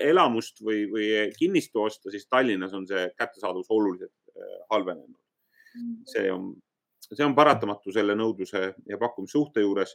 elamust 0.08 0.62
või, 0.64 0.86
või 0.92 1.10
kinnistu 1.36 1.84
osta, 1.84 2.12
siis 2.14 2.28
Tallinnas 2.32 2.74
on 2.78 2.88
see 2.88 3.10
kättesaadavus 3.20 3.72
oluliselt 3.76 4.16
äh, 4.36 4.58
halvenenud. 4.72 5.18
Mm. 5.70 5.98
see 6.10 6.32
on, 6.34 6.54
see 7.04 7.26
on 7.26 7.36
paratamatu 7.38 7.92
selle 7.94 8.16
nõudluse 8.18 8.72
ja 8.90 8.98
pakkumise 8.98 9.36
suhte 9.36 9.62
juures. 9.62 9.94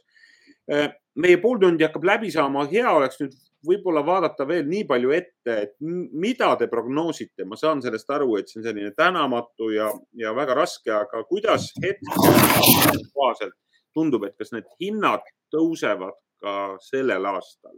Äh, 0.71 0.87
meie 1.21 1.37
pool 1.41 1.59
tundi 1.61 1.85
hakkab 1.85 2.05
läbi 2.09 2.31
saama, 2.33 2.65
hea 2.71 2.89
oleks 2.89 3.19
nüüd 3.21 3.35
võib-olla 3.65 4.01
vaadata 4.05 4.45
veel 4.49 4.65
nii 4.69 4.85
palju 4.89 5.11
ette, 5.15 5.55
et 5.55 5.73
mida 5.81 6.51
te 6.59 6.67
prognoosite, 6.69 7.45
ma 7.49 7.57
saan 7.57 7.81
sellest 7.81 8.09
aru, 8.13 8.35
et 8.39 8.49
see 8.49 8.61
on 8.61 8.67
selline 8.67 8.93
tänamatu 8.97 9.71
ja, 9.73 9.89
ja 10.17 10.33
väga 10.37 10.57
raske, 10.57 10.91
aga 10.93 11.23
kuidas 11.29 11.71
hetkel 11.81 13.01
kohaselt 13.13 13.57
tundub, 13.95 14.25
et 14.27 14.37
kas 14.37 14.53
need 14.53 14.69
hinnad 14.81 15.25
tõusevad 15.53 16.17
ka 16.41 16.55
sellel 16.83 17.29
aastal. 17.29 17.77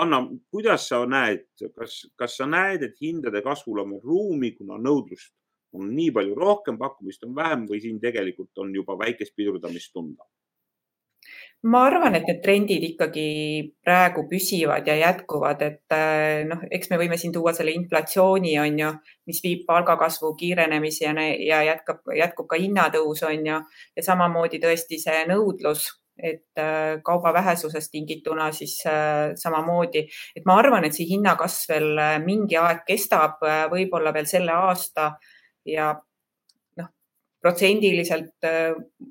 Anna, 0.00 0.24
kuidas 0.50 0.88
sa 0.90 1.04
näed, 1.06 1.44
kas, 1.76 2.00
kas 2.18 2.36
sa 2.40 2.48
näed, 2.50 2.82
et 2.82 3.00
hindade 3.02 3.44
kasvul 3.44 3.84
on 3.84 3.96
ruumi, 4.02 4.54
kuna 4.58 4.80
nõudlust 4.80 5.32
on 5.74 5.90
nii 5.94 6.12
palju 6.14 6.36
rohkem, 6.38 6.78
pakkumist 6.78 7.24
on 7.26 7.34
vähem 7.36 7.64
või 7.70 7.80
siin 7.82 8.00
tegelikult 8.02 8.62
on 8.62 8.72
juba 8.74 8.96
väikest 8.98 9.34
pidurdamist 9.36 9.92
tunda? 9.94 10.26
Ma 11.64 11.80
arvan, 11.88 12.14
et 12.18 12.26
need 12.28 12.40
trendid 12.44 12.82
ikkagi 12.90 13.26
praegu 13.84 14.26
püsivad 14.28 14.86
ja 14.88 14.96
jätkuvad, 14.98 15.62
et 15.64 15.96
äh, 15.96 16.44
noh, 16.48 16.60
eks 16.68 16.90
me 16.92 16.98
võime 17.00 17.16
siin 17.20 17.32
tuua 17.32 17.54
selle 17.56 17.72
inflatsiooni, 17.72 18.54
on 18.60 18.78
ju, 18.82 18.90
mis 19.30 19.40
viib 19.44 19.64
palgakasvu 19.68 20.34
kiirenemise 20.40 21.06
ja, 21.06 21.14
ja 21.48 21.62
jätkab, 21.70 22.02
jätkub 22.12 22.50
ka 22.50 22.60
hinnatõus, 22.60 23.24
on 23.24 23.48
ju, 23.48 23.60
ja 23.96 24.04
samamoodi 24.04 24.60
tõesti 24.60 25.00
see 25.00 25.24
nõudlus, 25.30 25.88
et 26.20 26.60
äh, 26.60 27.00
kauba 27.06 27.32
vähesusest 27.34 27.90
tingituna 27.96 28.50
siis 28.52 28.76
äh, 28.86 29.32
samamoodi, 29.40 30.04
et 30.36 30.44
ma 30.46 30.60
arvan, 30.60 30.84
et 30.84 30.96
see 30.96 31.08
hinnakasv 31.08 31.72
veel 31.72 32.04
mingi 32.26 32.60
aeg 32.60 32.84
kestab, 32.86 33.40
võib-olla 33.72 34.12
veel 34.12 34.28
selle 34.28 34.52
aasta 34.68 35.14
ja 35.64 35.94
protsendiliselt 37.44 38.48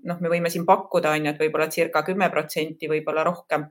noh, 0.10 0.20
me 0.20 0.32
võime 0.32 0.52
siin 0.54 0.66
pakkuda, 0.68 1.14
on 1.14 1.30
ju, 1.30 1.34
et 1.34 1.42
võib-olla 1.46 1.70
circa 1.74 2.04
kümme 2.08 2.30
protsenti, 2.34 2.90
võib-olla 2.92 3.26
rohkem. 3.30 3.68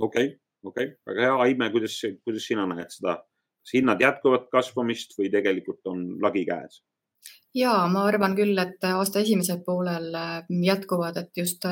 okei 0.00 0.26
okay,, 0.26 0.36
okei 0.64 0.92
okay., 0.92 0.96
väga 1.06 1.26
hea. 1.26 1.40
Aime, 1.46 1.70
kuidas, 1.74 1.96
kuidas 2.24 2.46
sina 2.50 2.66
näed 2.68 2.90
seda, 2.90 3.20
kas 3.62 3.74
hinnad 3.78 4.02
jätkuvad 4.02 4.48
kasvamist 4.52 5.18
või 5.18 5.32
tegelikult 5.32 5.92
on 5.92 6.06
lagi 6.22 6.46
käes? 6.48 6.82
ja 7.54 7.72
ma 7.90 8.04
arvan 8.06 8.36
küll, 8.38 8.54
et 8.62 8.84
aasta 8.86 9.20
esimesel 9.24 9.58
poolel 9.66 10.14
jätkuvad, 10.64 11.16
et 11.18 11.40
just 11.40 11.64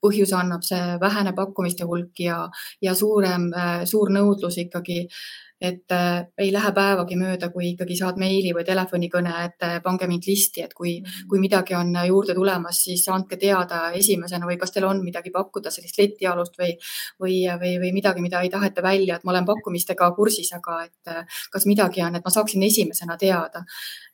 põhjuse 0.00 0.36
annab 0.38 0.64
see 0.64 0.96
vähene 1.02 1.34
pakkumiste 1.36 1.84
hulk 1.88 2.22
ja, 2.24 2.38
ja 2.82 2.94
suurem, 2.96 3.50
suur 3.90 4.08
nõudlus 4.14 4.56
ikkagi 4.64 5.02
äh, 5.04 5.47
et 5.60 5.90
äh, 5.90 6.26
ei 6.38 6.52
lähe 6.54 6.70
päevagi 6.74 7.16
mööda, 7.18 7.48
kui 7.50 7.72
ikkagi 7.72 7.96
saad 7.98 8.18
meili 8.20 8.52
või 8.54 8.62
telefonikõne, 8.66 9.32
et 9.48 9.64
äh, 9.66 9.76
pange 9.82 10.06
mind 10.06 10.26
listi, 10.28 10.62
et 10.62 10.74
kui, 10.76 10.92
mm. 11.00 11.24
kui 11.30 11.40
midagi 11.42 11.74
on 11.74 11.90
äh, 11.98 12.06
juurde 12.12 12.36
tulemas, 12.38 12.78
siis 12.86 13.02
andke 13.10 13.36
teada 13.40 13.88
esimesena 13.98 14.46
või 14.46 14.58
kas 14.60 14.74
teil 14.74 14.86
on 14.86 15.02
midagi 15.02 15.32
pakkuda, 15.34 15.72
sellist 15.74 15.98
letialust 15.98 16.54
või, 16.60 16.76
või, 17.18 17.40
või, 17.62 17.74
või 17.82 17.90
midagi, 17.96 18.22
mida 18.22 18.42
ei 18.46 18.52
taheta 18.54 18.84
välja, 18.86 19.18
et 19.18 19.26
ma 19.26 19.34
olen 19.34 19.48
pakkumistega 19.48 20.12
kursis, 20.14 20.52
aga 20.54 20.78
et 20.86 21.12
kas 21.50 21.66
midagi 21.66 22.04
on, 22.06 22.14
et 22.14 22.24
ma 22.24 22.34
saaksin 22.34 22.62
esimesena 22.62 23.18
teada. 23.18 23.64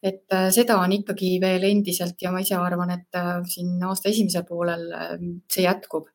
et 0.04 0.33
seda 0.52 0.76
on 0.85 0.92
ikkagi 0.92 1.38
veel 1.40 1.64
endiselt 1.64 2.20
ja 2.20 2.33
ma 2.33 2.40
ise 2.44 2.57
arvan, 2.61 2.90
et 2.92 3.20
siin 3.48 3.83
aasta 3.85 4.11
esimesel 4.11 4.44
poolel 4.48 4.85
see 5.48 5.64
jätkub 5.64 6.11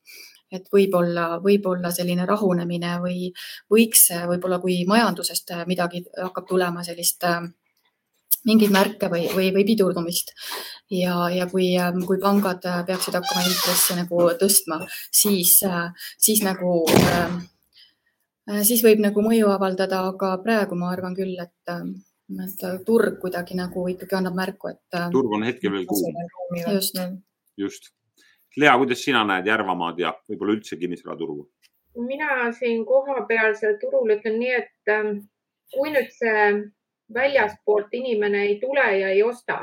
et 0.51 0.65
võib-olla, 0.73 1.37
võib-olla 1.43 1.91
selline 1.93 2.25
rahunemine 2.29 2.97
või 3.03 3.29
võiks 3.71 4.09
võib-olla, 4.31 4.59
kui 4.63 4.81
majandusest 4.89 5.53
midagi 5.69 6.03
hakkab 6.17 6.47
tulema, 6.49 6.83
sellist 6.85 7.25
äh, 7.27 7.43
mingeid 8.47 8.73
märke 8.73 9.09
või, 9.11 9.27
või, 9.33 9.51
või 9.55 9.65
pidurdumist. 9.67 10.33
ja, 10.91 11.15
ja 11.33 11.47
kui, 11.51 11.71
kui 12.07 12.19
pangad 12.21 12.63
peaksid 12.87 13.17
hakkama 13.19 13.45
intresse 13.45 13.97
nagu 13.97 14.25
tõstma, 14.39 14.81
siis, 15.11 15.59
siis 16.17 16.43
nagu, 16.45 16.83
äh, 17.11 17.37
siis 18.63 18.83
võib 18.85 19.03
nagu 19.05 19.25
mõju 19.25 19.51
avaldada, 19.53 20.05
aga 20.13 20.37
praegu 20.43 20.79
ma 20.79 20.93
arvan 20.95 21.17
küll, 21.17 21.35
et, 21.41 21.75
et 22.47 22.67
turg 22.87 23.19
kuidagi 23.21 23.57
nagu 23.59 23.87
ikkagi 23.91 24.19
annab 24.21 24.37
märku, 24.39 24.73
et. 24.73 24.99
turg 25.13 25.37
on 25.37 25.47
hetkel 25.49 25.75
veel 25.75 25.87
kuum. 25.89 26.21
just. 26.65 26.99
just 27.59 27.93
Lea, 28.57 28.77
kuidas 28.77 29.03
sina 29.05 29.21
näed 29.27 29.45
Järvamaad 29.45 29.99
ja 30.01 30.13
võib-olla 30.29 30.57
üldse 30.57 30.77
kinnisvaraturgu? 30.77 31.49
mina 31.99 32.51
siin 32.53 32.85
kohapealsel 32.85 33.77
turul 33.81 34.13
ütlen 34.13 34.37
nii, 34.39 34.51
et 34.55 34.91
ähm, 34.93 35.17
kui 35.73 35.91
nüüd 35.91 36.11
see 36.15 36.43
väljaspoolt 37.13 37.93
inimene 37.97 38.43
ei 38.47 38.59
tule 38.61 38.85
ja 38.99 39.09
ei 39.09 39.23
osta, 39.23 39.57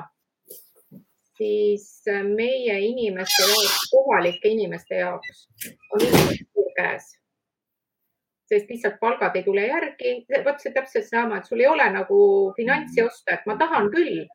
siis 1.38 1.86
äh, 2.10 2.22
meie 2.26 2.78
inimeste 2.88 3.46
jaoks, 3.46 3.76
kohalike 3.92 4.52
inimeste 4.52 5.00
jaoks 5.02 5.46
on 5.94 6.06
suur 6.06 6.72
käes. 6.76 7.14
sest 8.46 8.68
lihtsalt 8.70 9.00
palgad 9.00 9.36
ei 9.36 9.42
tule 9.42 9.66
järgi. 9.66 10.14
vot 10.44 10.60
see 10.62 10.72
täpselt 10.72 11.08
sama, 11.08 11.38
et 11.38 11.46
sul 11.46 11.60
ei 11.60 11.66
ole 11.66 11.90
nagu 11.90 12.18
finantsi 12.56 13.02
osta, 13.02 13.34
et 13.34 13.46
ma 13.46 13.56
tahan 13.56 13.90
küll, 13.94 14.26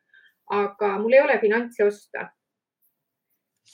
aga 0.52 0.98
mul 1.00 1.14
ei 1.14 1.22
ole 1.22 1.40
finantsi 1.40 1.84
osta 1.84 2.30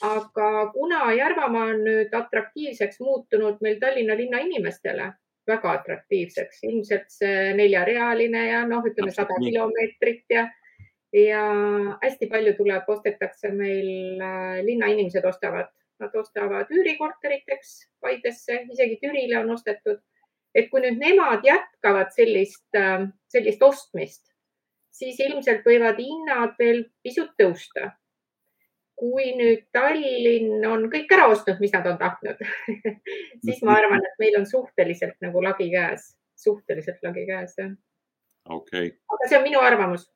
aga 0.01 0.71
kuna 0.73 1.13
Järvamaa 1.13 1.71
on 1.73 1.81
nüüd 1.85 2.13
atraktiivseks 2.13 2.99
muutunud 2.99 3.61
meil 3.65 3.79
Tallinna 3.81 4.17
linna 4.17 4.41
inimestele, 4.45 5.11
väga 5.47 5.71
atraktiivseks, 5.79 6.61
ilmselt 6.69 7.09
see 7.11 7.53
neljarealine 7.57 8.43
ja 8.49 8.61
noh, 8.67 8.85
ütleme 8.85 9.13
sada 9.15 9.37
kilomeetrit 9.41 10.25
ja, 10.35 10.45
ja 11.15 11.43
hästi 12.03 12.29
palju 12.31 12.53
tuleb, 12.59 12.89
ostetakse 12.97 13.51
meil 13.55 14.21
äh, 14.21 14.59
linnainimesed 14.67 15.25
ostavad, 15.25 15.71
nad 16.03 16.15
ostavad 16.15 16.71
üürikorteriteks 16.73 17.77
Paidesse, 18.03 18.61
isegi 18.73 18.99
Türile 19.01 19.41
on 19.41 19.55
ostetud. 19.55 20.03
et 20.57 20.71
kui 20.71 20.81
nüüd 20.81 20.95
nemad 20.97 21.43
jätkavad 21.45 22.09
sellist, 22.15 22.65
äh, 22.75 23.05
sellist 23.29 23.61
ostmist, 23.61 24.23
siis 24.89 25.19
ilmselt 25.21 25.65
võivad 25.65 25.99
hinnad 26.01 26.55
veel 26.59 26.85
pisut 27.05 27.35
tõusta 27.37 27.91
kui 28.97 29.31
nüüd 29.37 29.67
Tallinn 29.75 30.65
on 30.65 30.87
kõik 30.93 31.11
ära 31.13 31.27
ostnud, 31.31 31.59
mis 31.61 31.73
nad 31.75 31.85
on 31.89 31.99
tahtnud 32.01 32.41
siis 33.45 33.61
ma 33.65 33.77
arvan, 33.77 34.01
et 34.01 34.21
meil 34.21 34.39
on 34.39 34.47
suhteliselt 34.49 35.17
nagu 35.23 35.43
lagi 35.45 35.69
käes, 35.73 36.11
suhteliselt 36.37 37.03
lagi 37.05 37.25
käes, 37.29 37.57
jah. 37.61 37.73
okei 38.49 38.89
okay.. 38.89 38.93
aga 39.15 39.29
see 39.29 39.39
on 39.39 39.45
minu 39.49 39.63
arvamus. 39.63 40.07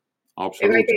Meil, 0.42 0.88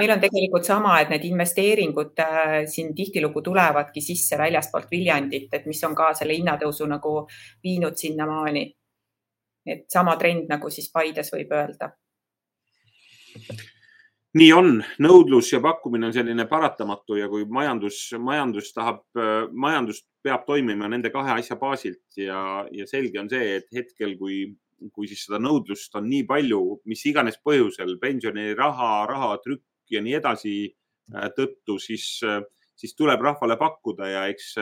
meil 0.00 0.10
on 0.10 0.22
tegelikult 0.22 0.64
sama, 0.66 0.94
et 1.02 1.10
need 1.12 1.26
investeeringud 1.28 2.22
äh, 2.24 2.54
siin 2.66 2.94
tihtilugu 2.96 3.42
tulevadki 3.44 4.00
sisse 4.02 4.38
väljaspoolt 4.40 4.88
Viljandit, 4.90 5.52
et 5.54 5.68
mis 5.68 5.84
on 5.86 5.94
ka 5.94 6.08
selle 6.18 6.34
hinnatõusu 6.34 6.88
nagu 6.90 7.12
viinud 7.62 8.00
sinnamaani. 8.00 8.64
et 9.70 9.84
sama 9.92 10.16
trend 10.16 10.48
nagu 10.48 10.70
siis 10.72 10.88
Paides 10.90 11.30
võib 11.36 11.52
öelda 11.54 11.92
nii 14.38 14.50
on, 14.54 14.76
nõudlus 15.02 15.48
ja 15.52 15.58
pakkumine 15.64 16.06
on 16.06 16.14
selline 16.14 16.46
paratamatu 16.50 17.16
ja 17.18 17.28
kui 17.30 17.46
majandus, 17.50 18.02
majandus 18.18 18.70
tahab, 18.76 19.02
majandus 19.50 20.04
peab 20.22 20.44
toimima 20.46 20.88
nende 20.88 21.10
kahe 21.10 21.34
asja 21.40 21.56
baasilt 21.58 22.20
ja, 22.20 22.66
ja 22.70 22.86
selge 22.86 23.18
on 23.22 23.30
see, 23.32 23.56
et 23.58 23.72
hetkel, 23.74 24.14
kui 24.20 24.44
kui 24.94 25.08
siis 25.10 25.26
seda 25.26 25.40
nõudlust 25.42 25.94
on 25.98 26.06
nii 26.08 26.24
palju, 26.28 26.60
mis 26.88 27.02
iganes 27.10 27.36
põhjusel, 27.44 27.98
pensioniraha, 28.00 28.92
rahatrükk 29.10 29.92
ja 29.92 30.00
nii 30.04 30.14
edasi 30.16 30.54
tõttu, 31.36 31.76
siis, 31.82 32.06
siis 32.78 32.96
tuleb 32.96 33.20
rahvale 33.24 33.58
pakkuda 33.60 34.08
ja 34.08 34.24
eks 34.32 34.54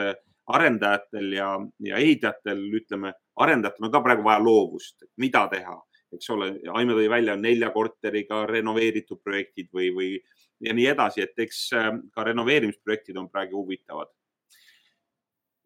arendajatel 0.49 1.33
ja, 1.37 1.49
ja 1.85 2.01
ehitajatel, 2.01 2.63
ütleme, 2.81 3.13
arendajatel 3.39 3.87
on 3.87 3.93
ka 3.93 4.01
praegu 4.05 4.25
vaja 4.25 4.41
loovust, 4.43 5.05
mida 5.21 5.45
teha, 5.51 5.77
eks 6.17 6.29
ole. 6.35 6.51
Aime 6.73 6.97
tõi 6.97 7.09
välja 7.11 7.35
nelja 7.39 7.71
korteriga 7.75 8.45
renoveeritud 8.49 9.21
projektid 9.23 9.69
või, 9.73 9.91
või 9.95 10.11
ja 10.65 10.75
nii 10.75 10.87
edasi, 10.93 11.23
et 11.23 11.45
eks 11.45 11.65
ka 12.13 12.25
renoveerimisprojektid 12.27 13.17
on 13.17 13.29
praegu 13.31 13.61
huvitavad 13.61 14.11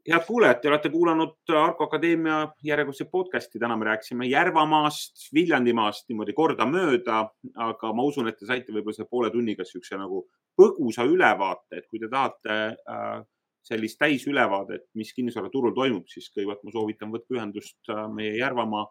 head 0.08 0.26
kuulajad, 0.28 0.60
te 0.62 0.68
olete 0.68 0.90
kuulanud 0.92 1.52
Arko 1.56 1.88
Akadeemia 1.88 2.48
järjekordset 2.64 3.12
podcast'i. 3.12 3.60
täna 3.60 3.78
me 3.78 3.86
rääkisime 3.86 4.26
Järvamaast, 4.26 5.30
Viljandimaast 5.34 6.10
niimoodi 6.10 6.34
kordamööda, 6.34 7.30
aga 7.56 7.94
ma 7.94 8.04
usun, 8.04 8.28
et 8.28 8.38
te 8.38 8.46
saite 8.46 8.74
võib-olla 8.74 8.96
selle 8.96 9.10
poole 9.10 9.30
tunniga 9.32 9.64
siukse 9.64 9.98
nagu 9.98 10.26
põgusa 10.60 11.06
ülevaate, 11.08 11.78
et 11.78 11.88
kui 11.88 12.00
te 12.00 12.10
tahate 12.12 12.58
äh, 12.76 13.24
sellist 13.64 14.00
täisülevaadet, 14.00 14.90
mis 15.00 15.14
kinnisvaraturul 15.14 15.72
toimub, 15.76 16.08
siis 16.12 16.28
kõigepealt 16.36 16.64
ma 16.64 16.76
soovitan 16.76 17.14
võtke 17.14 17.38
ühendust 17.38 17.80
äh, 17.90 18.04
meie 18.12 18.36
Järvamaa 18.38 18.90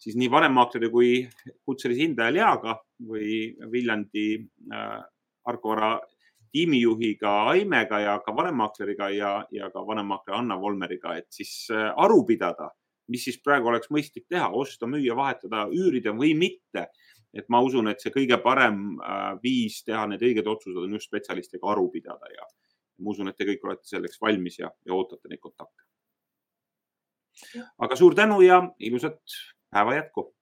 siis 0.00 0.16
nii 0.16 0.30
vanemmaakleri 0.32 0.88
kui 0.90 1.10
kutselise 1.66 2.06
hindaja 2.06 2.32
Leaga 2.34 2.76
või 3.10 3.52
Viljandi 3.72 4.26
äh, 4.72 4.96
Arko 5.50 5.74
Vara 5.74 5.92
tiimijuhiga 6.52 7.34
Aimega 7.52 8.00
ja 8.02 8.16
ka 8.24 8.34
vanemmaksleriga 8.36 9.10
ja, 9.14 9.32
ja 9.54 9.70
ka 9.70 9.84
vanemmakler 9.86 10.40
Anna 10.40 10.58
Volmeriga, 10.60 11.14
et 11.20 11.28
siis 11.34 11.52
äh, 11.74 11.90
aru 11.96 12.24
pidada, 12.26 12.70
mis 13.10 13.24
siis 13.26 13.38
praegu 13.42 13.70
oleks 13.70 13.90
mõistlik 13.90 14.26
teha, 14.30 14.48
osta, 14.54 14.88
müüa, 14.90 15.14
vahetada, 15.18 15.66
üürida 15.74 16.14
või 16.16 16.34
mitte. 16.38 16.88
et 17.30 17.46
ma 17.48 17.60
usun, 17.62 17.86
et 17.86 18.00
see 18.02 18.10
kõige 18.10 18.40
parem 18.42 18.98
äh, 18.98 19.36
viis 19.42 19.84
teha 19.86 20.02
need 20.10 20.22
õiged 20.26 20.48
otsused 20.50 20.80
on 20.82 20.96
just 20.96 21.06
spetsialistidega 21.06 21.68
aru 21.70 21.86
pidada 21.92 22.26
ja 22.32 22.42
ma 22.98 23.12
usun, 23.12 23.30
et 23.30 23.36
te 23.38 23.46
kõik 23.46 23.62
olete 23.64 23.86
selleks 23.86 24.18
valmis 24.20 24.58
ja, 24.58 24.70
ja 24.86 24.96
ootate 24.96 25.30
neid 25.30 25.40
kontakte. 25.40 25.84
aga 27.78 27.96
suur 27.96 28.14
tänu 28.18 28.40
ja 28.42 28.60
ilusat 28.78 29.20
Hää 29.72 29.94
jatko? 29.94 30.34